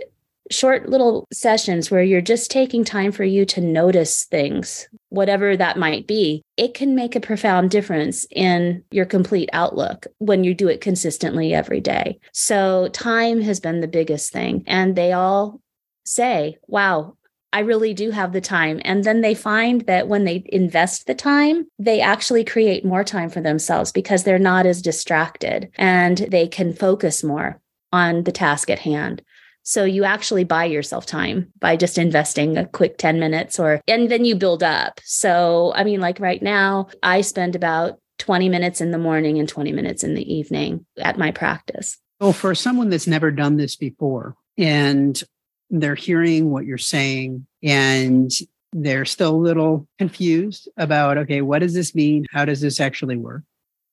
short 0.51 0.89
little 0.89 1.27
sessions 1.33 1.91
where 1.91 2.03
you're 2.03 2.21
just 2.21 2.51
taking 2.51 2.85
time 2.85 3.13
for 3.13 3.25
you 3.25 3.45
to 3.47 3.61
notice 3.61 4.25
things, 4.25 4.89
whatever 5.09 5.57
that 5.57 5.79
might 5.79 6.07
be, 6.07 6.43
it 6.57 6.75
can 6.75 6.95
make 6.95 7.15
a 7.17 7.21
profound 7.21 7.71
difference 7.71 8.27
in 8.31 8.83
your 8.91 9.05
complete 9.05 9.49
outlook 9.53 10.07
when 10.19 10.45
you 10.45 10.55
do 10.55 10.69
it 10.69 10.81
consistently 10.81 11.55
every 11.55 11.81
day. 11.81 12.19
So, 12.33 12.89
time 12.89 13.41
has 13.43 13.61
been 13.61 13.81
the 13.81 13.89
biggest 13.89 14.33
thing. 14.33 14.65
And 14.67 14.97
they 14.97 15.13
all 15.13 15.61
say, 16.05 16.59
wow, 16.67 17.17
I 17.53 17.61
really 17.61 17.95
do 17.95 18.11
have 18.11 18.33
the 18.33 18.41
time. 18.41 18.81
And 18.85 19.05
then 19.05 19.23
they 19.23 19.35
find 19.35 19.83
that 19.83 20.09
when 20.09 20.25
they 20.25 20.45
invest 20.47 21.07
the 21.07 21.15
time, 21.15 21.67
they 21.79 22.01
actually 22.01 22.45
create 22.45 22.85
more 22.85 23.05
time 23.05 23.31
for 23.31 23.41
themselves 23.41 23.91
because 23.91 24.25
they're 24.25 24.39
not 24.39 24.67
as 24.67 24.83
distracted 24.83 25.71
and 25.77 26.19
they 26.19 26.47
can 26.47 26.75
focus 26.75 27.25
more 27.25 27.61
on 27.91 28.25
the 28.25 28.33
task 28.33 28.69
at 28.69 28.81
hand. 28.81 29.23
So 29.69 29.85
you 29.85 30.05
actually 30.05 30.45
buy 30.45 30.65
yourself 30.65 31.05
time 31.05 31.53
by 31.61 31.77
just 31.77 31.99
investing 31.99 32.57
a 32.57 32.65
quick 32.65 32.97
10 32.97 33.21
minutes 33.21 33.61
or, 33.61 33.83
and 33.87 34.11
then 34.11 34.25
you 34.25 34.35
build 34.35 34.63
up. 34.63 34.99
So, 35.05 35.75
I 35.77 35.85
mean, 35.85 36.01
like 36.01 36.21
right 36.21 36.41
now, 36.41 36.89
I 37.03 37.21
spend 37.21 37.55
about 37.55 38.01
20 38.21 38.49
minutes 38.49 38.81
in 38.81 38.93
the 38.93 38.99
morning 38.99 39.39
and 39.39 39.47
20 39.47 39.73
minutes 39.73 40.03
in 40.03 40.15
the 40.15 40.35
evening 40.35 40.87
at 40.97 41.19
my 41.19 41.33
practice. 41.33 41.99
Well, 42.19 42.33
for 42.33 42.55
someone 42.55 42.89
that's 42.89 43.07
never 43.07 43.31
done 43.31 43.59
this 43.59 43.77
before 43.77 44.37
and 44.57 45.23
they're 45.69 45.95
hearing 45.95 46.51
what 46.51 46.65
you're 46.65 46.79
saying 46.79 47.47
and 47.63 48.33
they're 48.73 49.05
still 49.05 49.35
a 49.35 49.37
little 49.37 49.87
confused 49.99 50.71
about, 50.79 51.19
okay, 51.19 51.43
what 51.43 51.59
does 51.59 51.75
this 51.75 51.95
mean? 51.95 52.25
How 52.31 52.47
does 52.47 52.63
this 52.63 52.81
actually 52.81 53.19
work? 53.19 53.43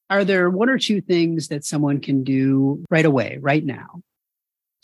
Are 0.10 0.24
there 0.24 0.50
one 0.50 0.70
or 0.70 0.80
two 0.80 1.02
things 1.02 1.50
that 1.50 1.66
someone 1.66 2.00
can 2.00 2.24
do 2.24 2.82
right 2.90 3.04
away, 3.06 3.40
right 3.42 3.66
now, 3.66 4.02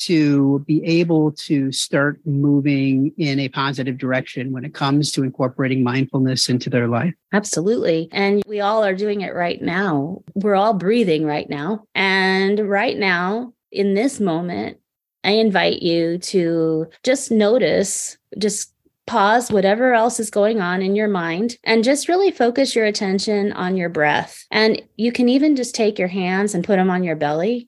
to 0.05 0.59
be 0.67 0.83
able 0.83 1.31
to 1.33 1.71
start 1.71 2.19
moving 2.25 3.13
in 3.17 3.39
a 3.39 3.49
positive 3.49 3.97
direction 3.97 4.51
when 4.51 4.65
it 4.65 4.73
comes 4.73 5.11
to 5.11 5.23
incorporating 5.23 5.83
mindfulness 5.83 6.49
into 6.49 6.69
their 6.69 6.87
life? 6.87 7.13
Absolutely. 7.33 8.09
And 8.11 8.43
we 8.47 8.59
all 8.59 8.83
are 8.83 8.95
doing 8.95 9.21
it 9.21 9.33
right 9.33 9.61
now. 9.61 10.23
We're 10.33 10.55
all 10.55 10.73
breathing 10.73 11.25
right 11.25 11.49
now. 11.49 11.83
And 11.95 12.59
right 12.69 12.97
now, 12.97 13.53
in 13.71 13.93
this 13.93 14.19
moment, 14.19 14.77
I 15.23 15.31
invite 15.31 15.81
you 15.81 16.17
to 16.17 16.87
just 17.03 17.31
notice, 17.31 18.17
just 18.37 18.73
pause 19.07 19.51
whatever 19.51 19.93
else 19.93 20.19
is 20.19 20.29
going 20.29 20.61
on 20.61 20.81
in 20.81 20.95
your 20.95 21.07
mind 21.07 21.57
and 21.63 21.83
just 21.83 22.07
really 22.07 22.31
focus 22.31 22.75
your 22.75 22.85
attention 22.85 23.51
on 23.53 23.77
your 23.77 23.89
breath. 23.89 24.45
And 24.51 24.81
you 24.95 25.11
can 25.11 25.29
even 25.29 25.55
just 25.55 25.75
take 25.75 25.99
your 25.99 26.07
hands 26.07 26.55
and 26.55 26.63
put 26.63 26.77
them 26.77 26.89
on 26.89 27.03
your 27.03 27.15
belly 27.15 27.67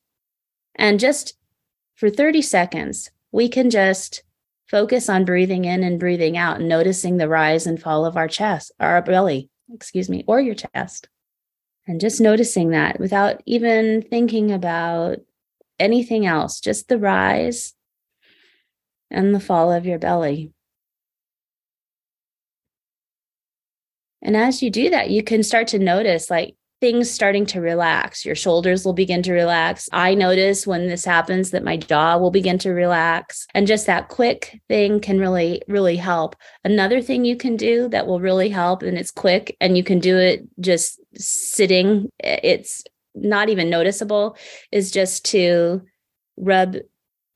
and 0.75 0.99
just 0.99 1.37
for 1.95 2.09
30 2.09 2.41
seconds, 2.41 3.11
we 3.31 3.49
can 3.49 3.69
just 3.69 4.23
focus 4.67 5.09
on 5.09 5.25
breathing 5.25 5.65
in 5.65 5.83
and 5.83 5.99
breathing 5.99 6.37
out 6.37 6.59
and 6.59 6.69
noticing 6.69 7.17
the 7.17 7.29
rise 7.29 7.67
and 7.67 7.81
fall 7.81 8.05
of 8.05 8.17
our 8.17 8.27
chest, 8.27 8.71
our 8.79 9.01
belly, 9.01 9.49
excuse 9.73 10.09
me, 10.09 10.23
or 10.27 10.39
your 10.39 10.55
chest. 10.55 11.07
And 11.85 11.99
just 11.99 12.21
noticing 12.21 12.69
that 12.69 12.99
without 12.99 13.43
even 13.45 14.01
thinking 14.01 14.51
about 14.51 15.17
anything 15.79 16.25
else, 16.25 16.59
just 16.59 16.87
the 16.87 16.97
rise 16.97 17.73
and 19.11 19.35
the 19.35 19.39
fall 19.39 19.71
of 19.71 19.85
your 19.85 19.99
belly. 19.99 20.53
And 24.21 24.37
as 24.37 24.63
you 24.63 24.69
do 24.69 24.89
that, 24.91 25.09
you 25.09 25.21
can 25.21 25.43
start 25.43 25.67
to 25.67 25.79
notice 25.79 26.29
like 26.29 26.55
things 26.83 27.09
starting 27.09 27.45
to 27.45 27.61
relax. 27.61 28.25
Your 28.25 28.35
shoulders 28.35 28.83
will 28.83 28.91
begin 28.91 29.23
to 29.23 29.31
relax. 29.31 29.87
I 29.93 30.15
notice 30.15 30.67
when 30.67 30.89
this 30.89 31.05
happens 31.05 31.51
that 31.51 31.63
my 31.63 31.77
jaw 31.77 32.17
will 32.17 32.29
begin 32.29 32.57
to 32.57 32.71
relax. 32.71 33.47
And 33.53 33.65
just 33.65 33.85
that 33.85 34.09
quick 34.09 34.59
thing 34.67 34.99
can 34.99 35.17
really, 35.17 35.61
really 35.69 35.95
help. 35.95 36.35
Another 36.65 37.01
thing 37.01 37.23
you 37.23 37.37
can 37.37 37.55
do 37.55 37.87
that 37.87 38.05
will 38.05 38.19
really 38.19 38.49
help, 38.49 38.83
and 38.83 38.97
it's 38.97 39.11
quick, 39.11 39.55
and 39.61 39.77
you 39.77 39.83
can 39.85 39.99
do 39.99 40.17
it 40.17 40.45
just 40.59 40.99
sitting, 41.15 42.09
it's 42.19 42.83
not 43.15 43.47
even 43.47 43.69
noticeable, 43.69 44.35
is 44.73 44.91
just 44.91 45.23
to 45.27 45.83
rub 46.35 46.75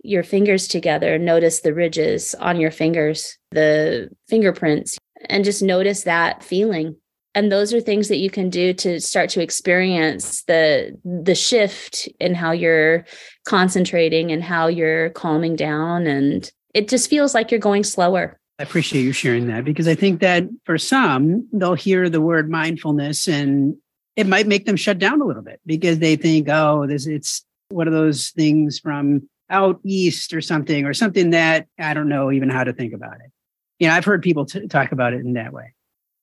your 0.03 0.23
fingers 0.23 0.67
together, 0.67 1.17
notice 1.17 1.61
the 1.61 1.73
ridges 1.73 2.35
on 2.35 2.59
your 2.59 2.71
fingers, 2.71 3.37
the 3.51 4.09
fingerprints, 4.27 4.97
and 5.29 5.45
just 5.45 5.63
notice 5.63 6.03
that 6.03 6.43
feeling 6.43 6.97
and 7.37 7.51
those 7.51 7.71
are 7.71 7.79
things 7.79 8.07
that 8.07 8.17
you 8.17 8.31
can 8.31 8.49
do 8.49 8.73
to 8.73 8.99
start 8.99 9.29
to 9.29 9.41
experience 9.41 10.43
the 10.43 10.97
the 11.05 11.35
shift 11.35 12.09
in 12.19 12.33
how 12.33 12.51
you're 12.51 13.05
concentrating 13.45 14.31
and 14.31 14.43
how 14.43 14.65
you're 14.65 15.11
calming 15.11 15.55
down 15.55 16.07
and 16.07 16.51
it 16.73 16.87
just 16.87 17.09
feels 17.09 17.35
like 17.35 17.51
you're 17.51 17.59
going 17.59 17.83
slower 17.83 18.39
I 18.59 18.63
appreciate 18.63 19.03
you 19.03 19.11
sharing 19.11 19.45
that 19.47 19.65
because 19.65 19.87
I 19.87 19.93
think 19.93 20.19
that 20.21 20.45
for 20.65 20.79
some, 20.79 21.47
they'll 21.53 21.75
hear 21.75 22.09
the 22.09 22.21
word 22.21 22.49
mindfulness 22.49 23.27
and 23.27 23.75
it 24.15 24.25
might 24.25 24.47
make 24.47 24.65
them 24.65 24.75
shut 24.75 24.97
down 24.97 25.21
a 25.21 25.25
little 25.25 25.43
bit 25.43 25.61
because 25.67 25.99
they 25.99 26.15
think, 26.15 26.49
oh, 26.49 26.87
this 26.87 27.05
it's 27.05 27.45
one 27.69 27.87
of 27.87 27.93
those 27.93 28.29
things 28.31 28.79
from 28.79 29.29
out 29.51 29.79
east 29.85 30.33
or 30.33 30.41
something, 30.41 30.85
or 30.85 30.93
something 30.95 31.29
that 31.29 31.67
I 31.79 31.93
don't 31.93 32.09
know 32.09 32.31
even 32.31 32.49
how 32.49 32.63
to 32.63 32.73
think 32.73 32.93
about 32.93 33.13
it. 33.23 33.31
You 33.77 33.89
know, 33.89 33.93
I've 33.93 34.05
heard 34.05 34.23
people 34.23 34.47
t- 34.47 34.67
talk 34.67 34.91
about 34.91 35.13
it 35.13 35.19
in 35.19 35.33
that 35.33 35.53
way. 35.53 35.75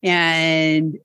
And 0.04 0.98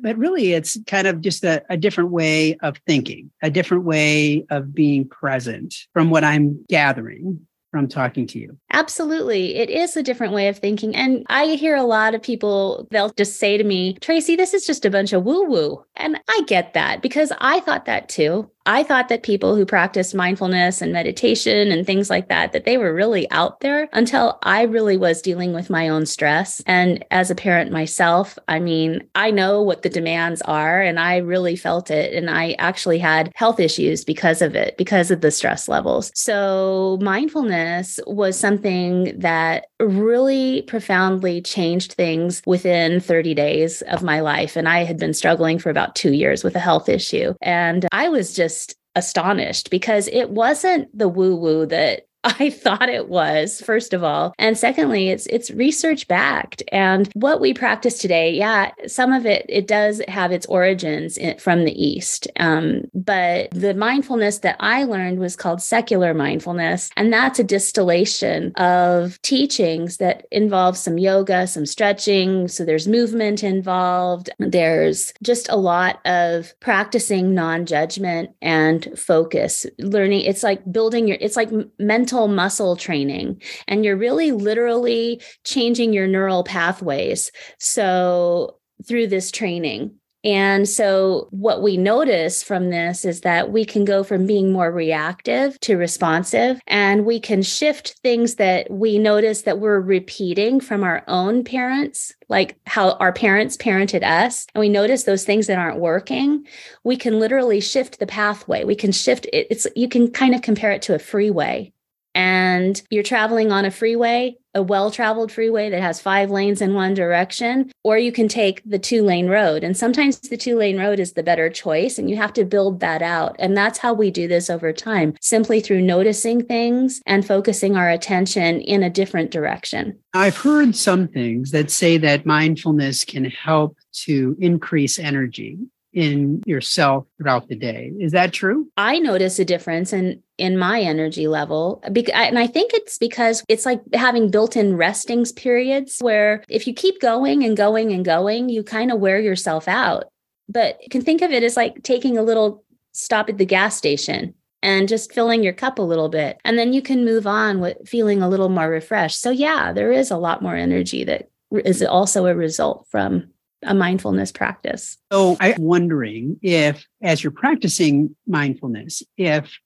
but 0.00 0.16
really 0.16 0.52
it's 0.52 0.78
kind 0.86 1.06
of 1.06 1.20
just 1.20 1.44
a, 1.44 1.62
a, 1.68 1.76
different 1.76 2.10
way 2.10 2.56
of 2.62 2.78
thinking, 2.86 3.30
a 3.42 3.50
different 3.50 3.84
way 3.84 4.46
of 4.50 4.72
being 4.72 5.08
present 5.08 5.74
from 5.92 6.10
what 6.10 6.22
I'm 6.22 6.64
gathering 6.68 7.46
from 7.70 7.88
talking 7.88 8.26
to 8.28 8.38
you. 8.38 8.56
Absolutely. 8.72 9.56
It 9.56 9.68
is 9.68 9.96
a 9.96 10.02
different 10.02 10.32
way 10.32 10.48
of 10.48 10.58
thinking. 10.58 10.96
And 10.96 11.26
I 11.28 11.48
hear 11.48 11.76
a 11.76 11.82
lot 11.82 12.14
of 12.14 12.22
people, 12.22 12.88
they'll 12.90 13.10
just 13.10 13.38
say 13.38 13.58
to 13.58 13.64
me, 13.64 13.94
Traci, 14.00 14.36
this 14.36 14.54
is 14.54 14.66
just 14.66 14.84
a 14.84 14.90
bunch 14.90 15.12
of 15.12 15.24
woo 15.24 15.44
woo. 15.44 15.84
And 15.96 16.18
I 16.28 16.42
get 16.46 16.74
that 16.74 17.02
because 17.02 17.30
I 17.40 17.60
thought 17.60 17.84
that 17.84 18.08
too. 18.08 18.50
I 18.68 18.82
thought 18.82 19.08
that 19.08 19.22
people 19.22 19.56
who 19.56 19.64
practiced 19.64 20.14
mindfulness 20.14 20.82
and 20.82 20.92
meditation 20.92 21.72
and 21.72 21.86
things 21.86 22.10
like 22.10 22.28
that, 22.28 22.52
that 22.52 22.66
they 22.66 22.76
were 22.76 22.92
really 22.92 23.28
out 23.30 23.60
there 23.60 23.88
until 23.94 24.38
I 24.42 24.62
really 24.62 24.98
was 24.98 25.22
dealing 25.22 25.54
with 25.54 25.70
my 25.70 25.88
own 25.88 26.04
stress. 26.04 26.62
And 26.66 27.02
as 27.10 27.30
a 27.30 27.34
parent 27.34 27.72
myself, 27.72 28.38
I 28.46 28.58
mean, 28.58 29.08
I 29.14 29.30
know 29.30 29.62
what 29.62 29.80
the 29.80 29.88
demands 29.88 30.42
are 30.42 30.82
and 30.82 31.00
I 31.00 31.16
really 31.16 31.56
felt 31.56 31.90
it. 31.90 32.12
And 32.12 32.28
I 32.28 32.56
actually 32.58 32.98
had 32.98 33.32
health 33.34 33.58
issues 33.58 34.04
because 34.04 34.42
of 34.42 34.54
it, 34.54 34.76
because 34.76 35.10
of 35.10 35.22
the 35.22 35.30
stress 35.30 35.66
levels. 35.66 36.12
So 36.14 36.98
mindfulness 37.00 37.98
was 38.06 38.38
something 38.38 39.18
that 39.18 39.68
really 39.80 40.60
profoundly 40.62 41.40
changed 41.40 41.92
things 41.92 42.42
within 42.44 43.00
30 43.00 43.32
days 43.32 43.80
of 43.82 44.02
my 44.02 44.20
life. 44.20 44.56
And 44.56 44.68
I 44.68 44.84
had 44.84 44.98
been 44.98 45.14
struggling 45.14 45.58
for 45.58 45.70
about 45.70 45.96
two 45.96 46.12
years 46.12 46.44
with 46.44 46.54
a 46.54 46.60
health 46.60 46.90
issue. 46.90 47.32
And 47.40 47.86
I 47.92 48.10
was 48.10 48.34
just 48.34 48.57
astonished 48.98 49.70
because 49.70 50.08
it 50.08 50.28
wasn't 50.30 50.96
the 50.96 51.08
woo 51.08 51.36
woo 51.36 51.66
that 51.66 52.07
I 52.24 52.50
thought 52.50 52.88
it 52.88 53.08
was, 53.08 53.60
first 53.60 53.94
of 53.94 54.02
all. 54.02 54.34
And 54.38 54.58
secondly, 54.58 55.08
it's 55.08 55.26
it's 55.26 55.50
research 55.52 56.08
backed. 56.08 56.62
And 56.72 57.08
what 57.14 57.40
we 57.40 57.54
practice 57.54 57.98
today, 57.98 58.34
yeah, 58.34 58.72
some 58.86 59.12
of 59.12 59.24
it 59.24 59.46
it 59.48 59.68
does 59.68 60.02
have 60.08 60.32
its 60.32 60.46
origins 60.46 61.16
in, 61.16 61.38
from 61.38 61.64
the 61.64 61.72
East. 61.72 62.26
Um, 62.40 62.82
but 62.92 63.50
the 63.52 63.72
mindfulness 63.74 64.38
that 64.38 64.56
I 64.58 64.84
learned 64.84 65.20
was 65.20 65.36
called 65.36 65.62
secular 65.62 66.12
mindfulness. 66.12 66.90
And 66.96 67.12
that's 67.12 67.38
a 67.38 67.44
distillation 67.44 68.52
of 68.56 69.20
teachings 69.22 69.98
that 69.98 70.26
involve 70.32 70.76
some 70.76 70.98
yoga, 70.98 71.46
some 71.46 71.66
stretching. 71.66 72.48
So 72.48 72.64
there's 72.64 72.88
movement 72.88 73.44
involved. 73.44 74.30
There's 74.38 75.12
just 75.22 75.48
a 75.50 75.56
lot 75.56 76.00
of 76.04 76.52
practicing 76.58 77.32
non-judgment 77.32 78.30
and 78.42 78.88
focus, 78.96 79.66
learning. 79.78 80.22
It's 80.22 80.42
like 80.42 80.70
building 80.72 81.06
your, 81.06 81.18
it's 81.20 81.36
like 81.36 81.50
mental 81.78 82.07
mental 82.08 82.28
muscle 82.28 82.74
training 82.74 83.42
and 83.66 83.84
you're 83.84 83.96
really 83.96 84.32
literally 84.32 85.20
changing 85.44 85.92
your 85.92 86.06
neural 86.06 86.42
pathways. 86.42 87.30
So, 87.58 88.56
through 88.86 89.08
this 89.08 89.32
training. 89.32 89.96
And 90.24 90.68
so, 90.68 91.28
what 91.30 91.62
we 91.62 91.76
notice 91.76 92.42
from 92.42 92.70
this 92.70 93.04
is 93.04 93.20
that 93.22 93.52
we 93.52 93.64
can 93.64 93.84
go 93.84 94.02
from 94.02 94.26
being 94.26 94.52
more 94.52 94.70
reactive 94.70 95.58
to 95.60 95.76
responsive, 95.76 96.60
and 96.66 97.04
we 97.04 97.20
can 97.20 97.42
shift 97.42 97.96
things 98.02 98.36
that 98.36 98.70
we 98.70 98.98
notice 98.98 99.42
that 99.42 99.60
we're 99.60 99.80
repeating 99.80 100.60
from 100.60 100.82
our 100.82 101.04
own 101.08 101.44
parents, 101.44 102.12
like 102.28 102.56
how 102.66 102.92
our 102.92 103.12
parents 103.12 103.56
parented 103.56 104.02
us. 104.02 104.46
And 104.54 104.60
we 104.60 104.68
notice 104.68 105.04
those 105.04 105.24
things 105.24 105.46
that 105.46 105.58
aren't 105.58 105.80
working. 105.80 106.46
We 106.84 106.96
can 106.96 107.20
literally 107.20 107.60
shift 107.60 107.98
the 107.98 108.06
pathway. 108.06 108.64
We 108.64 108.76
can 108.76 108.92
shift 108.92 109.26
it. 109.32 109.46
It's, 109.50 109.66
you 109.76 109.88
can 109.88 110.10
kind 110.10 110.34
of 110.34 110.42
compare 110.42 110.72
it 110.72 110.82
to 110.82 110.94
a 110.94 110.98
freeway 110.98 111.72
and 112.14 112.82
you're 112.90 113.02
traveling 113.02 113.52
on 113.52 113.64
a 113.64 113.70
freeway, 113.70 114.36
a 114.54 114.62
well 114.62 114.90
traveled 114.90 115.30
freeway 115.30 115.70
that 115.70 115.80
has 115.80 116.00
five 116.00 116.30
lanes 116.30 116.60
in 116.60 116.74
one 116.74 116.94
direction, 116.94 117.70
or 117.84 117.96
you 117.96 118.10
can 118.10 118.28
take 118.28 118.62
the 118.64 118.78
two 118.78 119.02
lane 119.02 119.28
road. 119.28 119.62
And 119.62 119.76
sometimes 119.76 120.18
the 120.18 120.36
two 120.36 120.56
lane 120.56 120.78
road 120.78 120.98
is 120.98 121.12
the 121.12 121.22
better 121.22 121.48
choice, 121.48 121.98
and 121.98 122.10
you 122.10 122.16
have 122.16 122.32
to 122.34 122.44
build 122.44 122.80
that 122.80 123.02
out. 123.02 123.36
And 123.38 123.56
that's 123.56 123.78
how 123.78 123.92
we 123.92 124.10
do 124.10 124.26
this 124.26 124.50
over 124.50 124.72
time, 124.72 125.14
simply 125.20 125.60
through 125.60 125.82
noticing 125.82 126.44
things 126.44 127.00
and 127.06 127.26
focusing 127.26 127.76
our 127.76 127.88
attention 127.88 128.60
in 128.60 128.82
a 128.82 128.90
different 128.90 129.30
direction. 129.30 129.98
I've 130.14 130.36
heard 130.36 130.74
some 130.74 131.08
things 131.08 131.50
that 131.52 131.70
say 131.70 131.98
that 131.98 132.26
mindfulness 132.26 133.04
can 133.04 133.26
help 133.26 133.76
to 134.04 134.36
increase 134.40 134.98
energy 134.98 135.58
in 135.92 136.42
yourself 136.46 137.06
throughout 137.16 137.48
the 137.48 137.56
day. 137.56 137.92
Is 137.98 138.12
that 138.12 138.32
true? 138.32 138.68
I 138.76 138.98
notice 138.98 139.38
a 139.38 139.44
difference 139.44 139.92
in 139.92 140.22
in 140.38 140.56
my 140.56 140.80
energy 140.80 141.26
level 141.26 141.82
and 141.84 142.38
I 142.38 142.46
think 142.46 142.72
it's 142.72 142.96
because 142.96 143.42
it's 143.48 143.66
like 143.66 143.80
having 143.92 144.30
built-in 144.30 144.76
restings 144.76 145.32
periods 145.32 145.98
where 146.00 146.44
if 146.48 146.66
you 146.66 146.72
keep 146.72 147.00
going 147.00 147.44
and 147.44 147.56
going 147.56 147.92
and 147.92 148.04
going, 148.04 148.48
you 148.48 148.62
kind 148.62 148.92
of 148.92 149.00
wear 149.00 149.18
yourself 149.18 149.68
out. 149.68 150.04
But 150.48 150.78
you 150.82 150.88
can 150.88 151.02
think 151.02 151.22
of 151.22 151.30
it 151.30 151.42
as 151.42 151.56
like 151.56 151.82
taking 151.82 152.16
a 152.16 152.22
little 152.22 152.64
stop 152.92 153.28
at 153.28 153.38
the 153.38 153.44
gas 153.44 153.76
station 153.76 154.34
and 154.62 154.88
just 154.88 155.12
filling 155.12 155.42
your 155.42 155.52
cup 155.52 155.78
a 155.78 155.82
little 155.82 156.08
bit. 156.08 156.38
And 156.44 156.58
then 156.58 156.72
you 156.72 156.82
can 156.82 157.04
move 157.04 157.26
on 157.26 157.60
with 157.60 157.76
feeling 157.86 158.22
a 158.22 158.28
little 158.28 158.48
more 158.48 158.68
refreshed. 158.68 159.20
So, 159.20 159.30
yeah, 159.30 159.72
there 159.72 159.92
is 159.92 160.10
a 160.10 160.16
lot 160.16 160.42
more 160.42 160.56
energy 160.56 161.04
that 161.04 161.30
is 161.52 161.82
also 161.82 162.26
a 162.26 162.34
result 162.34 162.86
from 162.90 163.30
a 163.62 163.74
mindfulness 163.74 164.32
practice. 164.32 164.96
So, 165.12 165.36
I'm 165.40 165.62
wondering 165.62 166.38
if, 166.42 166.84
as 167.02 167.22
you're 167.22 167.30
practicing 167.30 168.16
mindfulness, 168.26 169.02
if 169.16 169.56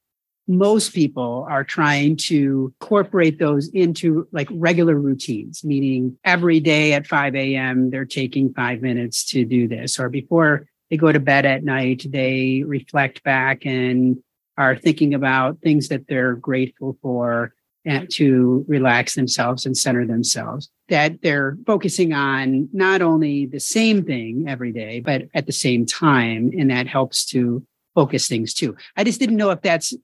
most 0.57 0.95
people 0.95 1.47
are 1.49 1.65
trying 1.65 2.17
to 2.17 2.73
incorporate 2.81 3.39
those 3.39 3.69
into 3.69 4.29
like 4.33 4.49
regular 4.53 4.95
routines, 4.95 5.65
meaning 5.65 6.17
every 6.25 6.61
day 6.61 6.93
at 6.93 7.07
5 7.07 7.35
a.m., 7.35 7.91
they're 7.91 8.05
taking 8.05 8.53
five 8.53 8.83
minutes 8.83 9.25
to 9.27 9.45
do 9.45 9.67
this, 9.69 9.99
or 9.99 10.09
before 10.09 10.67
they 10.91 10.97
go 10.97 11.11
to 11.11 11.21
bed 11.21 11.47
at 11.47 11.65
night, 11.65 12.05
they 12.09 12.63
reflect 12.67 13.23
back 13.23 13.65
and 13.65 14.23
are 14.59 14.77
thinking 14.77 15.15
about 15.15 15.59
things 15.61 15.89
that 15.89 16.07
they're 16.07 16.35
grateful 16.35 16.99
for 17.01 17.55
and 17.85 18.09
to 18.11 18.65
relax 18.69 19.15
themselves 19.15 19.67
and 19.67 19.77
center 19.77 20.07
themselves. 20.07 20.71
That 20.89 21.23
they're 21.23 21.57
focusing 21.67 22.13
on 22.13 22.69
not 22.73 23.03
only 23.03 23.47
the 23.47 23.59
same 23.59 24.05
thing 24.05 24.45
every 24.47 24.73
day, 24.73 25.01
but 25.01 25.23
at 25.35 25.47
the 25.47 25.53
same 25.53 25.87
time. 25.87 26.53
And 26.57 26.71
that 26.71 26.87
helps 26.87 27.25
to 27.27 27.67
focus 27.95 28.29
things 28.29 28.55
too. 28.55 28.77
I 28.97 29.05
just 29.05 29.19
didn't 29.19 29.37
know 29.37 29.51
if 29.51 29.63
that's 29.63 29.95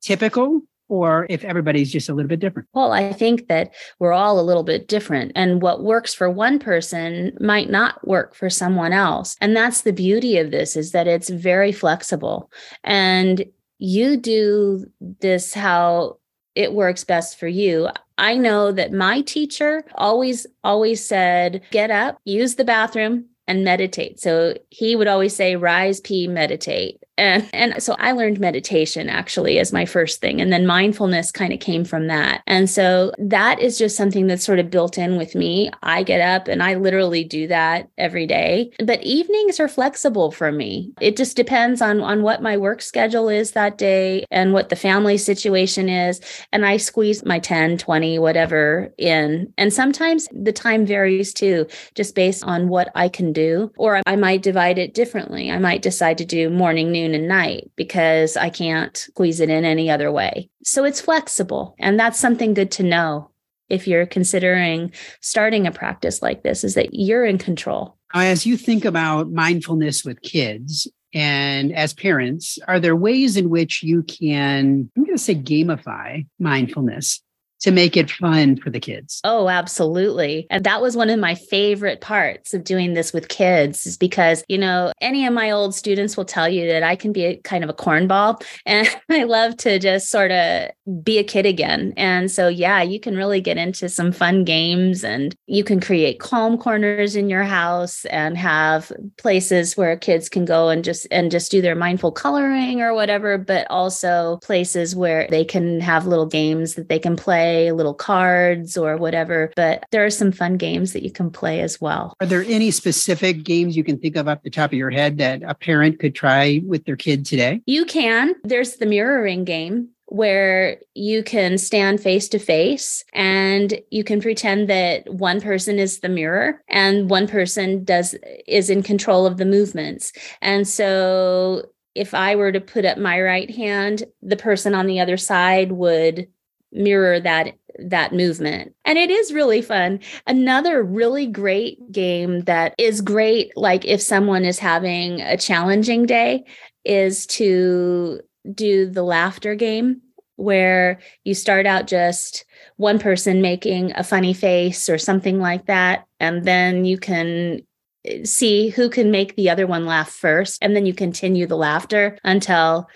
typical 0.00 0.62
or 0.88 1.26
if 1.28 1.44
everybody's 1.44 1.92
just 1.92 2.08
a 2.08 2.14
little 2.14 2.28
bit 2.28 2.40
different? 2.40 2.68
Well, 2.72 2.92
I 2.92 3.12
think 3.12 3.48
that 3.48 3.74
we're 3.98 4.12
all 4.12 4.40
a 4.40 4.42
little 4.42 4.62
bit 4.62 4.88
different. 4.88 5.32
And 5.34 5.60
what 5.60 5.82
works 5.82 6.14
for 6.14 6.30
one 6.30 6.58
person 6.58 7.36
might 7.40 7.70
not 7.70 8.06
work 8.06 8.34
for 8.34 8.48
someone 8.48 8.92
else. 8.92 9.36
And 9.40 9.54
that's 9.54 9.82
the 9.82 9.92
beauty 9.92 10.38
of 10.38 10.50
this 10.50 10.76
is 10.76 10.92
that 10.92 11.06
it's 11.06 11.28
very 11.28 11.72
flexible. 11.72 12.50
And 12.84 13.44
you 13.78 14.16
do 14.16 14.86
this 15.20 15.54
how 15.54 16.18
it 16.54 16.72
works 16.72 17.04
best 17.04 17.38
for 17.38 17.46
you. 17.46 17.88
I 18.16 18.36
know 18.36 18.72
that 18.72 18.92
my 18.92 19.20
teacher 19.20 19.84
always, 19.94 20.46
always 20.64 21.04
said, 21.04 21.62
get 21.70 21.90
up, 21.90 22.18
use 22.24 22.56
the 22.56 22.64
bathroom, 22.64 23.26
and 23.46 23.64
meditate. 23.64 24.20
So 24.20 24.54
he 24.70 24.96
would 24.96 25.06
always 25.06 25.36
say, 25.36 25.54
rise, 25.54 26.00
pee, 26.00 26.26
meditate. 26.26 27.02
And, 27.18 27.48
and 27.52 27.82
so 27.82 27.96
I 27.98 28.12
learned 28.12 28.38
meditation 28.40 29.08
actually 29.08 29.58
as 29.58 29.72
my 29.72 29.84
first 29.84 30.20
thing. 30.20 30.40
And 30.40 30.52
then 30.52 30.66
mindfulness 30.66 31.32
kind 31.32 31.52
of 31.52 31.60
came 31.60 31.84
from 31.84 32.06
that. 32.06 32.42
And 32.46 32.70
so 32.70 33.12
that 33.18 33.58
is 33.58 33.76
just 33.76 33.96
something 33.96 34.28
that's 34.28 34.44
sort 34.44 34.60
of 34.60 34.70
built 34.70 34.96
in 34.96 35.18
with 35.18 35.34
me. 35.34 35.70
I 35.82 36.04
get 36.04 36.20
up 36.20 36.48
and 36.48 36.62
I 36.62 36.74
literally 36.74 37.24
do 37.24 37.48
that 37.48 37.90
every 37.98 38.26
day. 38.26 38.70
But 38.78 39.02
evenings 39.02 39.58
are 39.58 39.68
flexible 39.68 40.30
for 40.30 40.52
me. 40.52 40.92
It 41.00 41.16
just 41.16 41.36
depends 41.36 41.82
on, 41.82 42.00
on 42.00 42.22
what 42.22 42.40
my 42.40 42.56
work 42.56 42.80
schedule 42.80 43.28
is 43.28 43.50
that 43.52 43.78
day 43.78 44.24
and 44.30 44.52
what 44.52 44.68
the 44.68 44.76
family 44.76 45.18
situation 45.18 45.88
is. 45.88 46.20
And 46.52 46.64
I 46.64 46.76
squeeze 46.76 47.24
my 47.24 47.40
10, 47.40 47.78
20, 47.78 48.18
whatever 48.20 48.94
in. 48.96 49.52
And 49.58 49.72
sometimes 49.72 50.28
the 50.32 50.52
time 50.52 50.86
varies 50.86 51.34
too, 51.34 51.66
just 51.96 52.14
based 52.14 52.44
on 52.44 52.68
what 52.68 52.90
I 52.94 53.08
can 53.08 53.32
do. 53.32 53.72
Or 53.76 54.00
I 54.06 54.14
might 54.14 54.42
divide 54.42 54.78
it 54.78 54.94
differently. 54.94 55.50
I 55.50 55.58
might 55.58 55.82
decide 55.82 56.18
to 56.18 56.24
do 56.24 56.48
morning, 56.48 56.92
noon, 56.92 57.07
afternoon 57.08 57.20
and 57.20 57.28
night 57.28 57.70
because 57.76 58.36
I 58.36 58.50
can't 58.50 58.96
squeeze 58.96 59.40
it 59.40 59.50
in 59.50 59.64
any 59.64 59.90
other 59.90 60.10
way. 60.12 60.50
So 60.64 60.84
it's 60.84 61.00
flexible. 61.00 61.74
And 61.78 61.98
that's 61.98 62.18
something 62.18 62.54
good 62.54 62.70
to 62.72 62.82
know 62.82 63.30
if 63.68 63.86
you're 63.86 64.06
considering 64.06 64.92
starting 65.20 65.66
a 65.66 65.72
practice 65.72 66.22
like 66.22 66.42
this 66.42 66.64
is 66.64 66.74
that 66.74 66.88
you're 66.92 67.24
in 67.24 67.38
control. 67.38 67.96
As 68.14 68.46
you 68.46 68.56
think 68.56 68.84
about 68.84 69.30
mindfulness 69.30 70.04
with 70.04 70.22
kids, 70.22 70.88
and 71.14 71.74
as 71.74 71.94
parents, 71.94 72.58
are 72.68 72.80
there 72.80 72.96
ways 72.96 73.36
in 73.36 73.48
which 73.48 73.82
you 73.82 74.02
can, 74.02 74.90
I'm 74.96 75.04
going 75.04 75.16
to 75.16 75.22
say, 75.22 75.34
gamify 75.34 76.26
mindfulness 76.38 77.22
to 77.60 77.70
make 77.70 77.96
it 77.96 78.10
fun 78.10 78.56
for 78.56 78.70
the 78.70 78.80
kids. 78.80 79.20
Oh, 79.24 79.48
absolutely. 79.48 80.46
And 80.50 80.64
that 80.64 80.80
was 80.80 80.96
one 80.96 81.10
of 81.10 81.18
my 81.18 81.34
favorite 81.34 82.00
parts 82.00 82.54
of 82.54 82.64
doing 82.64 82.94
this 82.94 83.12
with 83.12 83.28
kids 83.28 83.86
is 83.86 83.96
because, 83.96 84.44
you 84.48 84.58
know, 84.58 84.92
any 85.00 85.26
of 85.26 85.32
my 85.32 85.50
old 85.50 85.74
students 85.74 86.16
will 86.16 86.24
tell 86.24 86.48
you 86.48 86.68
that 86.68 86.82
I 86.82 86.96
can 86.96 87.12
be 87.12 87.24
a 87.24 87.36
kind 87.38 87.64
of 87.64 87.70
a 87.70 87.74
cornball 87.74 88.42
and 88.66 88.88
I 89.10 89.24
love 89.24 89.56
to 89.58 89.78
just 89.78 90.10
sort 90.10 90.30
of 90.30 90.70
be 91.02 91.18
a 91.18 91.24
kid 91.24 91.46
again. 91.46 91.92
And 91.96 92.30
so, 92.30 92.48
yeah, 92.48 92.82
you 92.82 93.00
can 93.00 93.16
really 93.16 93.40
get 93.40 93.58
into 93.58 93.88
some 93.88 94.12
fun 94.12 94.44
games 94.44 95.04
and 95.04 95.34
you 95.46 95.64
can 95.64 95.80
create 95.80 96.20
calm 96.20 96.58
corners 96.58 97.16
in 97.16 97.28
your 97.28 97.42
house 97.42 98.04
and 98.06 98.36
have 98.36 98.92
places 99.16 99.76
where 99.76 99.96
kids 99.96 100.28
can 100.28 100.44
go 100.44 100.68
and 100.68 100.84
just 100.84 101.06
and 101.10 101.30
just 101.30 101.50
do 101.50 101.60
their 101.60 101.74
mindful 101.74 102.12
coloring 102.12 102.80
or 102.80 102.94
whatever, 102.94 103.38
but 103.38 103.66
also 103.70 104.38
places 104.42 104.96
where 104.96 105.26
they 105.30 105.44
can 105.44 105.80
have 105.80 106.06
little 106.06 106.26
games 106.26 106.74
that 106.74 106.88
they 106.88 106.98
can 106.98 107.16
play 107.16 107.72
little 107.72 107.94
cards 107.94 108.76
or 108.76 108.96
whatever, 108.96 109.52
but 109.56 109.84
there 109.90 110.04
are 110.04 110.10
some 110.10 110.32
fun 110.32 110.56
games 110.56 110.92
that 110.92 111.02
you 111.02 111.10
can 111.10 111.30
play 111.30 111.60
as 111.60 111.80
well. 111.80 112.14
Are 112.20 112.26
there 112.26 112.44
any 112.44 112.70
specific 112.70 113.44
games 113.44 113.76
you 113.76 113.84
can 113.84 113.98
think 113.98 114.16
of 114.16 114.28
off 114.28 114.42
the 114.42 114.50
top 114.50 114.72
of 114.72 114.78
your 114.78 114.90
head 114.90 115.18
that 115.18 115.42
a 115.42 115.54
parent 115.54 115.98
could 115.98 116.14
try 116.14 116.60
with 116.64 116.84
their 116.84 116.96
kid 116.96 117.26
today? 117.26 117.60
You 117.66 117.84
can. 117.84 118.34
There's 118.44 118.76
the 118.76 118.86
mirroring 118.86 119.44
game 119.44 119.90
where 120.10 120.78
you 120.94 121.22
can 121.22 121.58
stand 121.58 122.00
face 122.00 122.28
to 122.30 122.38
face 122.38 123.04
and 123.12 123.78
you 123.90 124.02
can 124.02 124.22
pretend 124.22 124.68
that 124.68 125.06
one 125.12 125.38
person 125.40 125.78
is 125.78 126.00
the 126.00 126.08
mirror 126.08 126.62
and 126.68 127.10
one 127.10 127.28
person 127.28 127.84
does 127.84 128.14
is 128.46 128.70
in 128.70 128.82
control 128.82 129.26
of 129.26 129.36
the 129.36 129.44
movements. 129.44 130.12
And 130.40 130.66
so 130.66 131.70
if 131.94 132.14
I 132.14 132.36
were 132.36 132.52
to 132.52 132.60
put 132.60 132.86
up 132.86 132.96
my 132.96 133.20
right 133.20 133.50
hand, 133.50 134.04
the 134.22 134.36
person 134.36 134.74
on 134.74 134.86
the 134.86 135.00
other 135.00 135.18
side 135.18 135.72
would 135.72 136.28
mirror 136.72 137.20
that 137.20 137.54
that 137.78 138.12
movement 138.12 138.74
and 138.84 138.98
it 138.98 139.08
is 139.08 139.32
really 139.32 139.62
fun 139.62 139.98
another 140.26 140.82
really 140.82 141.26
great 141.26 141.78
game 141.90 142.40
that 142.40 142.74
is 142.76 143.00
great 143.00 143.56
like 143.56 143.86
if 143.86 144.02
someone 144.02 144.44
is 144.44 144.58
having 144.58 145.20
a 145.22 145.36
challenging 145.36 146.04
day 146.04 146.44
is 146.84 147.24
to 147.26 148.20
do 148.52 148.88
the 148.88 149.02
laughter 149.02 149.54
game 149.54 150.02
where 150.36 151.00
you 151.24 151.34
start 151.34 151.66
out 151.66 151.86
just 151.86 152.44
one 152.76 152.98
person 152.98 153.42
making 153.42 153.92
a 153.96 154.04
funny 154.04 154.32
face 154.32 154.88
or 154.88 154.96
something 154.96 155.40
like 155.40 155.66
that 155.66 156.06
and 156.20 156.44
then 156.44 156.84
you 156.84 156.96
can 156.96 157.60
eh, 158.04 158.24
see 158.24 158.68
who 158.68 158.88
can 158.88 159.10
make 159.10 159.34
the 159.34 159.50
other 159.50 159.66
one 159.66 159.84
laugh 159.84 160.10
first 160.10 160.58
and 160.62 160.76
then 160.76 160.86
you 160.86 160.94
continue 160.94 161.46
the 161.46 161.56
laughter 161.56 162.16
until 162.22 162.88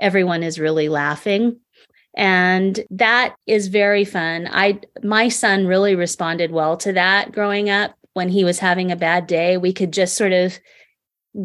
everyone 0.00 0.42
is 0.42 0.58
really 0.58 0.88
laughing. 0.88 1.60
And 2.16 2.80
that 2.90 3.36
is 3.46 3.68
very 3.68 4.04
fun. 4.04 4.48
I 4.50 4.80
my 5.02 5.28
son 5.28 5.66
really 5.66 5.94
responded 5.94 6.50
well 6.50 6.76
to 6.78 6.92
that 6.94 7.30
growing 7.32 7.70
up. 7.70 7.94
When 8.14 8.28
he 8.28 8.42
was 8.42 8.58
having 8.58 8.90
a 8.90 8.96
bad 8.96 9.28
day 9.28 9.56
we 9.56 9.72
could 9.72 9.92
just 9.92 10.16
sort 10.16 10.32
of 10.32 10.58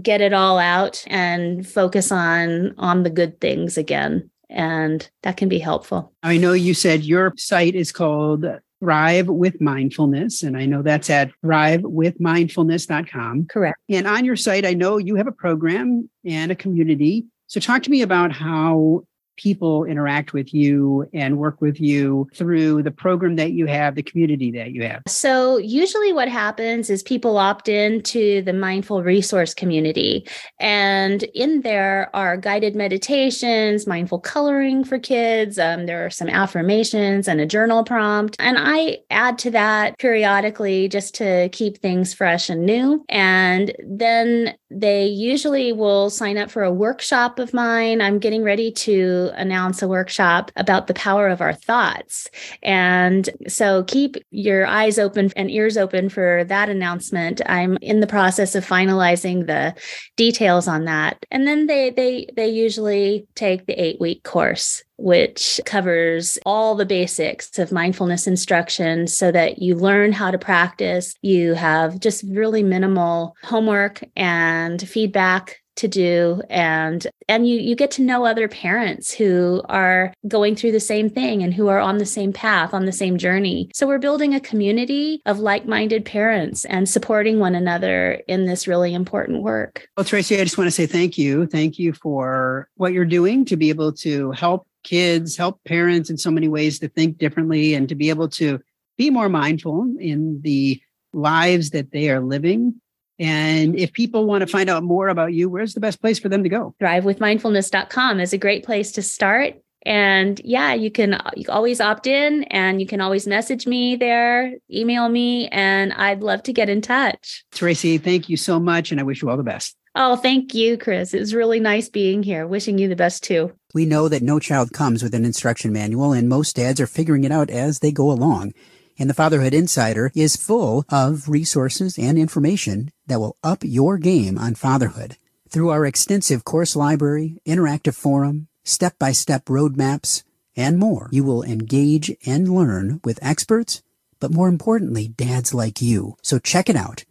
get 0.01 0.21
it 0.21 0.33
all 0.33 0.57
out 0.57 1.03
and 1.07 1.67
focus 1.67 2.11
on 2.11 2.73
on 2.77 3.03
the 3.03 3.09
good 3.09 3.39
things 3.39 3.77
again. 3.77 4.29
And 4.49 5.07
that 5.23 5.37
can 5.37 5.49
be 5.49 5.59
helpful. 5.59 6.13
I 6.23 6.37
know 6.37 6.53
you 6.53 6.73
said 6.73 7.03
your 7.03 7.33
site 7.37 7.75
is 7.75 7.91
called 7.91 8.45
thrive 8.81 9.27
with 9.27 9.61
mindfulness 9.61 10.43
and 10.43 10.57
i 10.57 10.65
know 10.65 10.81
that's 10.81 11.09
at 11.09 11.31
thrivewithmindfulness.com 11.43 13.47
correct. 13.49 13.79
And 13.87 14.05
on 14.05 14.25
your 14.25 14.35
site 14.35 14.65
i 14.65 14.73
know 14.73 14.97
you 14.97 15.15
have 15.15 15.27
a 15.27 15.31
program 15.31 16.09
and 16.25 16.51
a 16.51 16.55
community. 16.55 17.25
So 17.47 17.59
talk 17.59 17.83
to 17.83 17.89
me 17.89 18.01
about 18.01 18.33
how 18.33 19.05
people 19.37 19.85
interact 19.85 20.33
with 20.33 20.53
you 20.53 21.07
and 21.13 21.37
work 21.37 21.61
with 21.61 21.79
you 21.79 22.27
through 22.33 22.83
the 22.83 22.91
program 22.91 23.35
that 23.35 23.51
you 23.51 23.65
have, 23.65 23.95
the 23.95 24.03
community 24.03 24.51
that 24.51 24.71
you 24.71 24.83
have? 24.83 25.03
So, 25.07 25.57
usually 25.57 26.13
what 26.13 26.27
happens 26.27 26.89
is 26.89 27.03
people 27.03 27.37
opt 27.37 27.69
in 27.69 28.01
to 28.03 28.41
the 28.41 28.53
mindful 28.53 29.03
resource 29.03 29.53
community. 29.53 30.27
And 30.59 31.23
in 31.33 31.61
there 31.61 32.09
are 32.13 32.37
guided 32.37 32.75
meditations, 32.75 33.87
mindful 33.87 34.19
coloring 34.19 34.83
for 34.83 34.99
kids. 34.99 35.57
Um, 35.59 35.85
there 35.85 36.05
are 36.05 36.09
some 36.09 36.29
affirmations 36.29 37.27
and 37.27 37.39
a 37.39 37.45
journal 37.45 37.83
prompt. 37.83 38.35
And 38.39 38.57
I 38.59 38.99
add 39.09 39.37
to 39.39 39.51
that 39.51 39.97
periodically 39.99 40.87
just 40.87 41.15
to 41.15 41.49
keep 41.49 41.77
things 41.77 42.13
fresh 42.13 42.49
and 42.49 42.65
new. 42.65 43.03
And 43.09 43.73
then 43.85 44.55
they 44.75 45.05
usually 45.05 45.71
will 45.71 46.09
sign 46.09 46.37
up 46.37 46.51
for 46.51 46.63
a 46.63 46.73
workshop 46.73 47.39
of 47.39 47.53
mine. 47.53 48.01
I'm 48.01 48.19
getting 48.19 48.43
ready 48.43 48.71
to 48.71 49.31
announce 49.35 49.81
a 49.81 49.87
workshop 49.87 50.51
about 50.55 50.87
the 50.87 50.93
power 50.93 51.27
of 51.27 51.41
our 51.41 51.53
thoughts. 51.53 52.29
And 52.61 53.29
so 53.47 53.83
keep 53.85 54.17
your 54.31 54.65
eyes 54.65 54.99
open 54.99 55.31
and 55.35 55.49
ears 55.49 55.77
open 55.77 56.09
for 56.09 56.43
that 56.45 56.69
announcement. 56.69 57.41
I'm 57.45 57.77
in 57.81 58.01
the 58.01 58.07
process 58.07 58.55
of 58.55 58.65
finalizing 58.65 59.47
the 59.47 59.73
details 60.17 60.67
on 60.67 60.85
that. 60.85 61.25
And 61.31 61.47
then 61.47 61.67
they 61.67 61.89
they 61.89 62.27
they 62.35 62.49
usually 62.49 63.27
take 63.35 63.65
the 63.65 63.75
8-week 63.75 64.23
course 64.23 64.83
which 64.97 65.59
covers 65.65 66.37
all 66.45 66.75
the 66.75 66.85
basics 66.85 67.57
of 67.59 67.71
mindfulness 67.71 68.27
instruction 68.27 69.07
so 69.07 69.31
that 69.31 69.59
you 69.59 69.75
learn 69.75 70.11
how 70.11 70.31
to 70.31 70.37
practice. 70.37 71.15
You 71.21 71.53
have 71.53 71.99
just 71.99 72.23
really 72.27 72.63
minimal 72.63 73.35
homework 73.43 74.03
and 74.15 74.81
feedback 74.87 75.57
to 75.75 75.87
do 75.87 76.41
and 76.49 77.07
and 77.27 77.47
you 77.47 77.59
you 77.59 77.75
get 77.75 77.91
to 77.91 78.01
know 78.01 78.25
other 78.25 78.47
parents 78.47 79.13
who 79.13 79.61
are 79.67 80.13
going 80.27 80.55
through 80.55 80.71
the 80.71 80.79
same 80.79 81.09
thing 81.09 81.43
and 81.43 81.53
who 81.53 81.67
are 81.67 81.79
on 81.79 81.97
the 81.97 82.05
same 82.05 82.31
path 82.31 82.73
on 82.73 82.85
the 82.85 82.91
same 82.91 83.17
journey. 83.17 83.69
So 83.73 83.87
we're 83.87 83.99
building 83.99 84.33
a 84.33 84.39
community 84.39 85.21
of 85.25 85.39
like-minded 85.39 86.05
parents 86.05 86.65
and 86.65 86.87
supporting 86.87 87.39
one 87.39 87.55
another 87.55 88.21
in 88.27 88.45
this 88.45 88.67
really 88.67 88.93
important 88.93 89.43
work. 89.43 89.87
Well 89.97 90.05
traci 90.05 90.39
i 90.39 90.43
just 90.43 90.57
want 90.57 90.67
to 90.67 90.71
say 90.71 90.85
thank 90.85 91.17
you. 91.17 91.45
Thank 91.45 91.77
you 91.77 91.93
for 91.93 92.69
what 92.75 92.93
you're 92.93 93.05
doing 93.05 93.45
to 93.45 93.57
be 93.57 93.69
able 93.69 93.91
to 93.93 94.31
help 94.31 94.67
kids 94.85 95.35
help 95.35 95.61
parents 95.65 96.09
in 96.09 96.17
so 96.17 96.31
many 96.31 96.47
ways 96.47 96.79
to 96.79 96.87
think 96.87 97.17
differently 97.17 97.73
and 97.73 97.89
to 97.89 97.95
be 97.95 98.09
able 98.09 98.29
to 98.29 98.61
be 98.97 99.09
more 99.09 99.27
mindful 99.27 99.93
in 99.99 100.39
the 100.41 100.81
lives 101.11 101.71
that 101.71 101.91
they 101.91 102.09
are 102.09 102.21
living 102.21 102.79
and 103.19 103.77
if 103.77 103.93
people 103.93 104.25
want 104.25 104.41
to 104.41 104.47
find 104.47 104.69
out 104.69 104.83
more 104.83 105.07
about 105.07 105.33
you, 105.33 105.49
where's 105.49 105.73
the 105.73 105.79
best 105.79 106.01
place 106.01 106.19
for 106.19 106.29
them 106.29 106.43
to 106.43 106.49
go? 106.49 106.75
Thrivewithmindfulness.com 106.81 108.19
is 108.19 108.33
a 108.33 108.37
great 108.37 108.65
place 108.65 108.91
to 108.93 109.01
start. 109.01 109.55
And 109.85 110.41
yeah, 110.43 110.73
you 110.73 110.89
can 110.89 111.21
you 111.35 111.45
can 111.45 111.53
always 111.53 111.79
opt 111.79 112.07
in 112.07 112.43
and 112.45 112.81
you 112.81 112.87
can 112.87 113.01
always 113.01 113.27
message 113.27 113.67
me 113.67 113.95
there, 113.95 114.55
email 114.71 115.07
me, 115.07 115.47
and 115.49 115.93
I'd 115.93 116.21
love 116.21 116.41
to 116.43 116.53
get 116.53 116.69
in 116.69 116.81
touch. 116.81 117.45
Traci, 117.53 118.01
thank 118.01 118.27
you 118.27 118.35
so 118.35 118.59
much. 118.59 118.91
And 118.91 118.99
I 118.99 119.03
wish 119.03 119.21
you 119.21 119.29
all 119.29 119.37
the 119.37 119.43
best. 119.43 119.77
Oh, 119.95 120.17
thank 120.17 120.53
you, 120.53 120.77
Chris. 120.77 121.13
It 121.13 121.19
was 121.19 121.33
really 121.33 121.59
nice 121.59 121.87
being 121.89 122.21
here. 122.21 122.45
Wishing 122.45 122.77
you 122.77 122.87
the 122.87 122.95
best 122.95 123.23
too. 123.23 123.53
We 123.73 123.85
know 123.85 124.09
that 124.09 124.21
no 124.21 124.39
child 124.39 124.73
comes 124.73 125.01
with 125.01 125.13
an 125.13 125.25
instruction 125.25 125.71
manual, 125.71 126.11
and 126.11 126.27
most 126.27 126.57
dads 126.57 126.81
are 126.81 126.87
figuring 126.87 127.23
it 127.23 127.31
out 127.31 127.49
as 127.49 127.79
they 127.79 127.91
go 127.91 128.11
along 128.11 128.53
and 128.97 129.09
the 129.09 129.13
Fatherhood 129.13 129.53
Insider 129.53 130.11
is 130.15 130.35
full 130.35 130.85
of 130.89 131.27
resources 131.29 131.97
and 131.97 132.17
information 132.17 132.91
that 133.07 133.19
will 133.19 133.37
up 133.43 133.63
your 133.63 133.97
game 133.97 134.37
on 134.37 134.55
fatherhood. 134.55 135.17
Through 135.49 135.69
our 135.69 135.85
extensive 135.85 136.43
course 136.43 136.75
library, 136.75 137.39
interactive 137.45 137.95
forum, 137.95 138.47
step-by-step 138.63 139.45
roadmaps, 139.45 140.23
and 140.55 140.77
more, 140.77 141.09
you 141.11 141.23
will 141.23 141.43
engage 141.43 142.15
and 142.25 142.49
learn 142.49 143.01
with 143.03 143.19
experts, 143.21 143.83
but 144.19 144.31
more 144.31 144.47
importantly, 144.47 145.09
dads 145.09 145.53
like 145.53 145.81
you. 145.81 146.15
So 146.21 146.39
check 146.39 146.69
it 146.69 146.75
out 146.75 147.03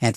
at 0.00 0.16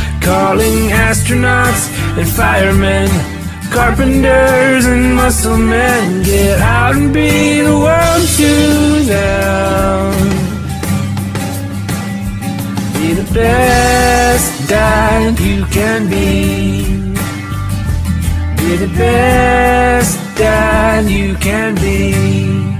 Calling 0.21 0.89
astronauts 0.89 1.89
and 2.17 2.27
firemen 2.27 3.09
carpenters 3.71 4.85
and 4.85 5.15
muscle 5.15 5.57
men 5.57 6.23
get 6.23 6.59
out 6.59 6.95
and 6.95 7.13
be 7.13 7.61
the 7.61 7.77
world 7.77 8.27
to 8.37 8.51
them. 9.13 10.13
Be 12.93 13.13
the 13.13 13.33
best 13.33 14.69
dad 14.69 15.39
you 15.39 15.65
can 15.65 16.09
be. 16.09 16.83
Be 18.57 18.75
the 18.75 18.91
best 18.97 20.17
dad 20.37 21.09
you 21.09 21.35
can 21.35 21.75
be. 21.75 22.70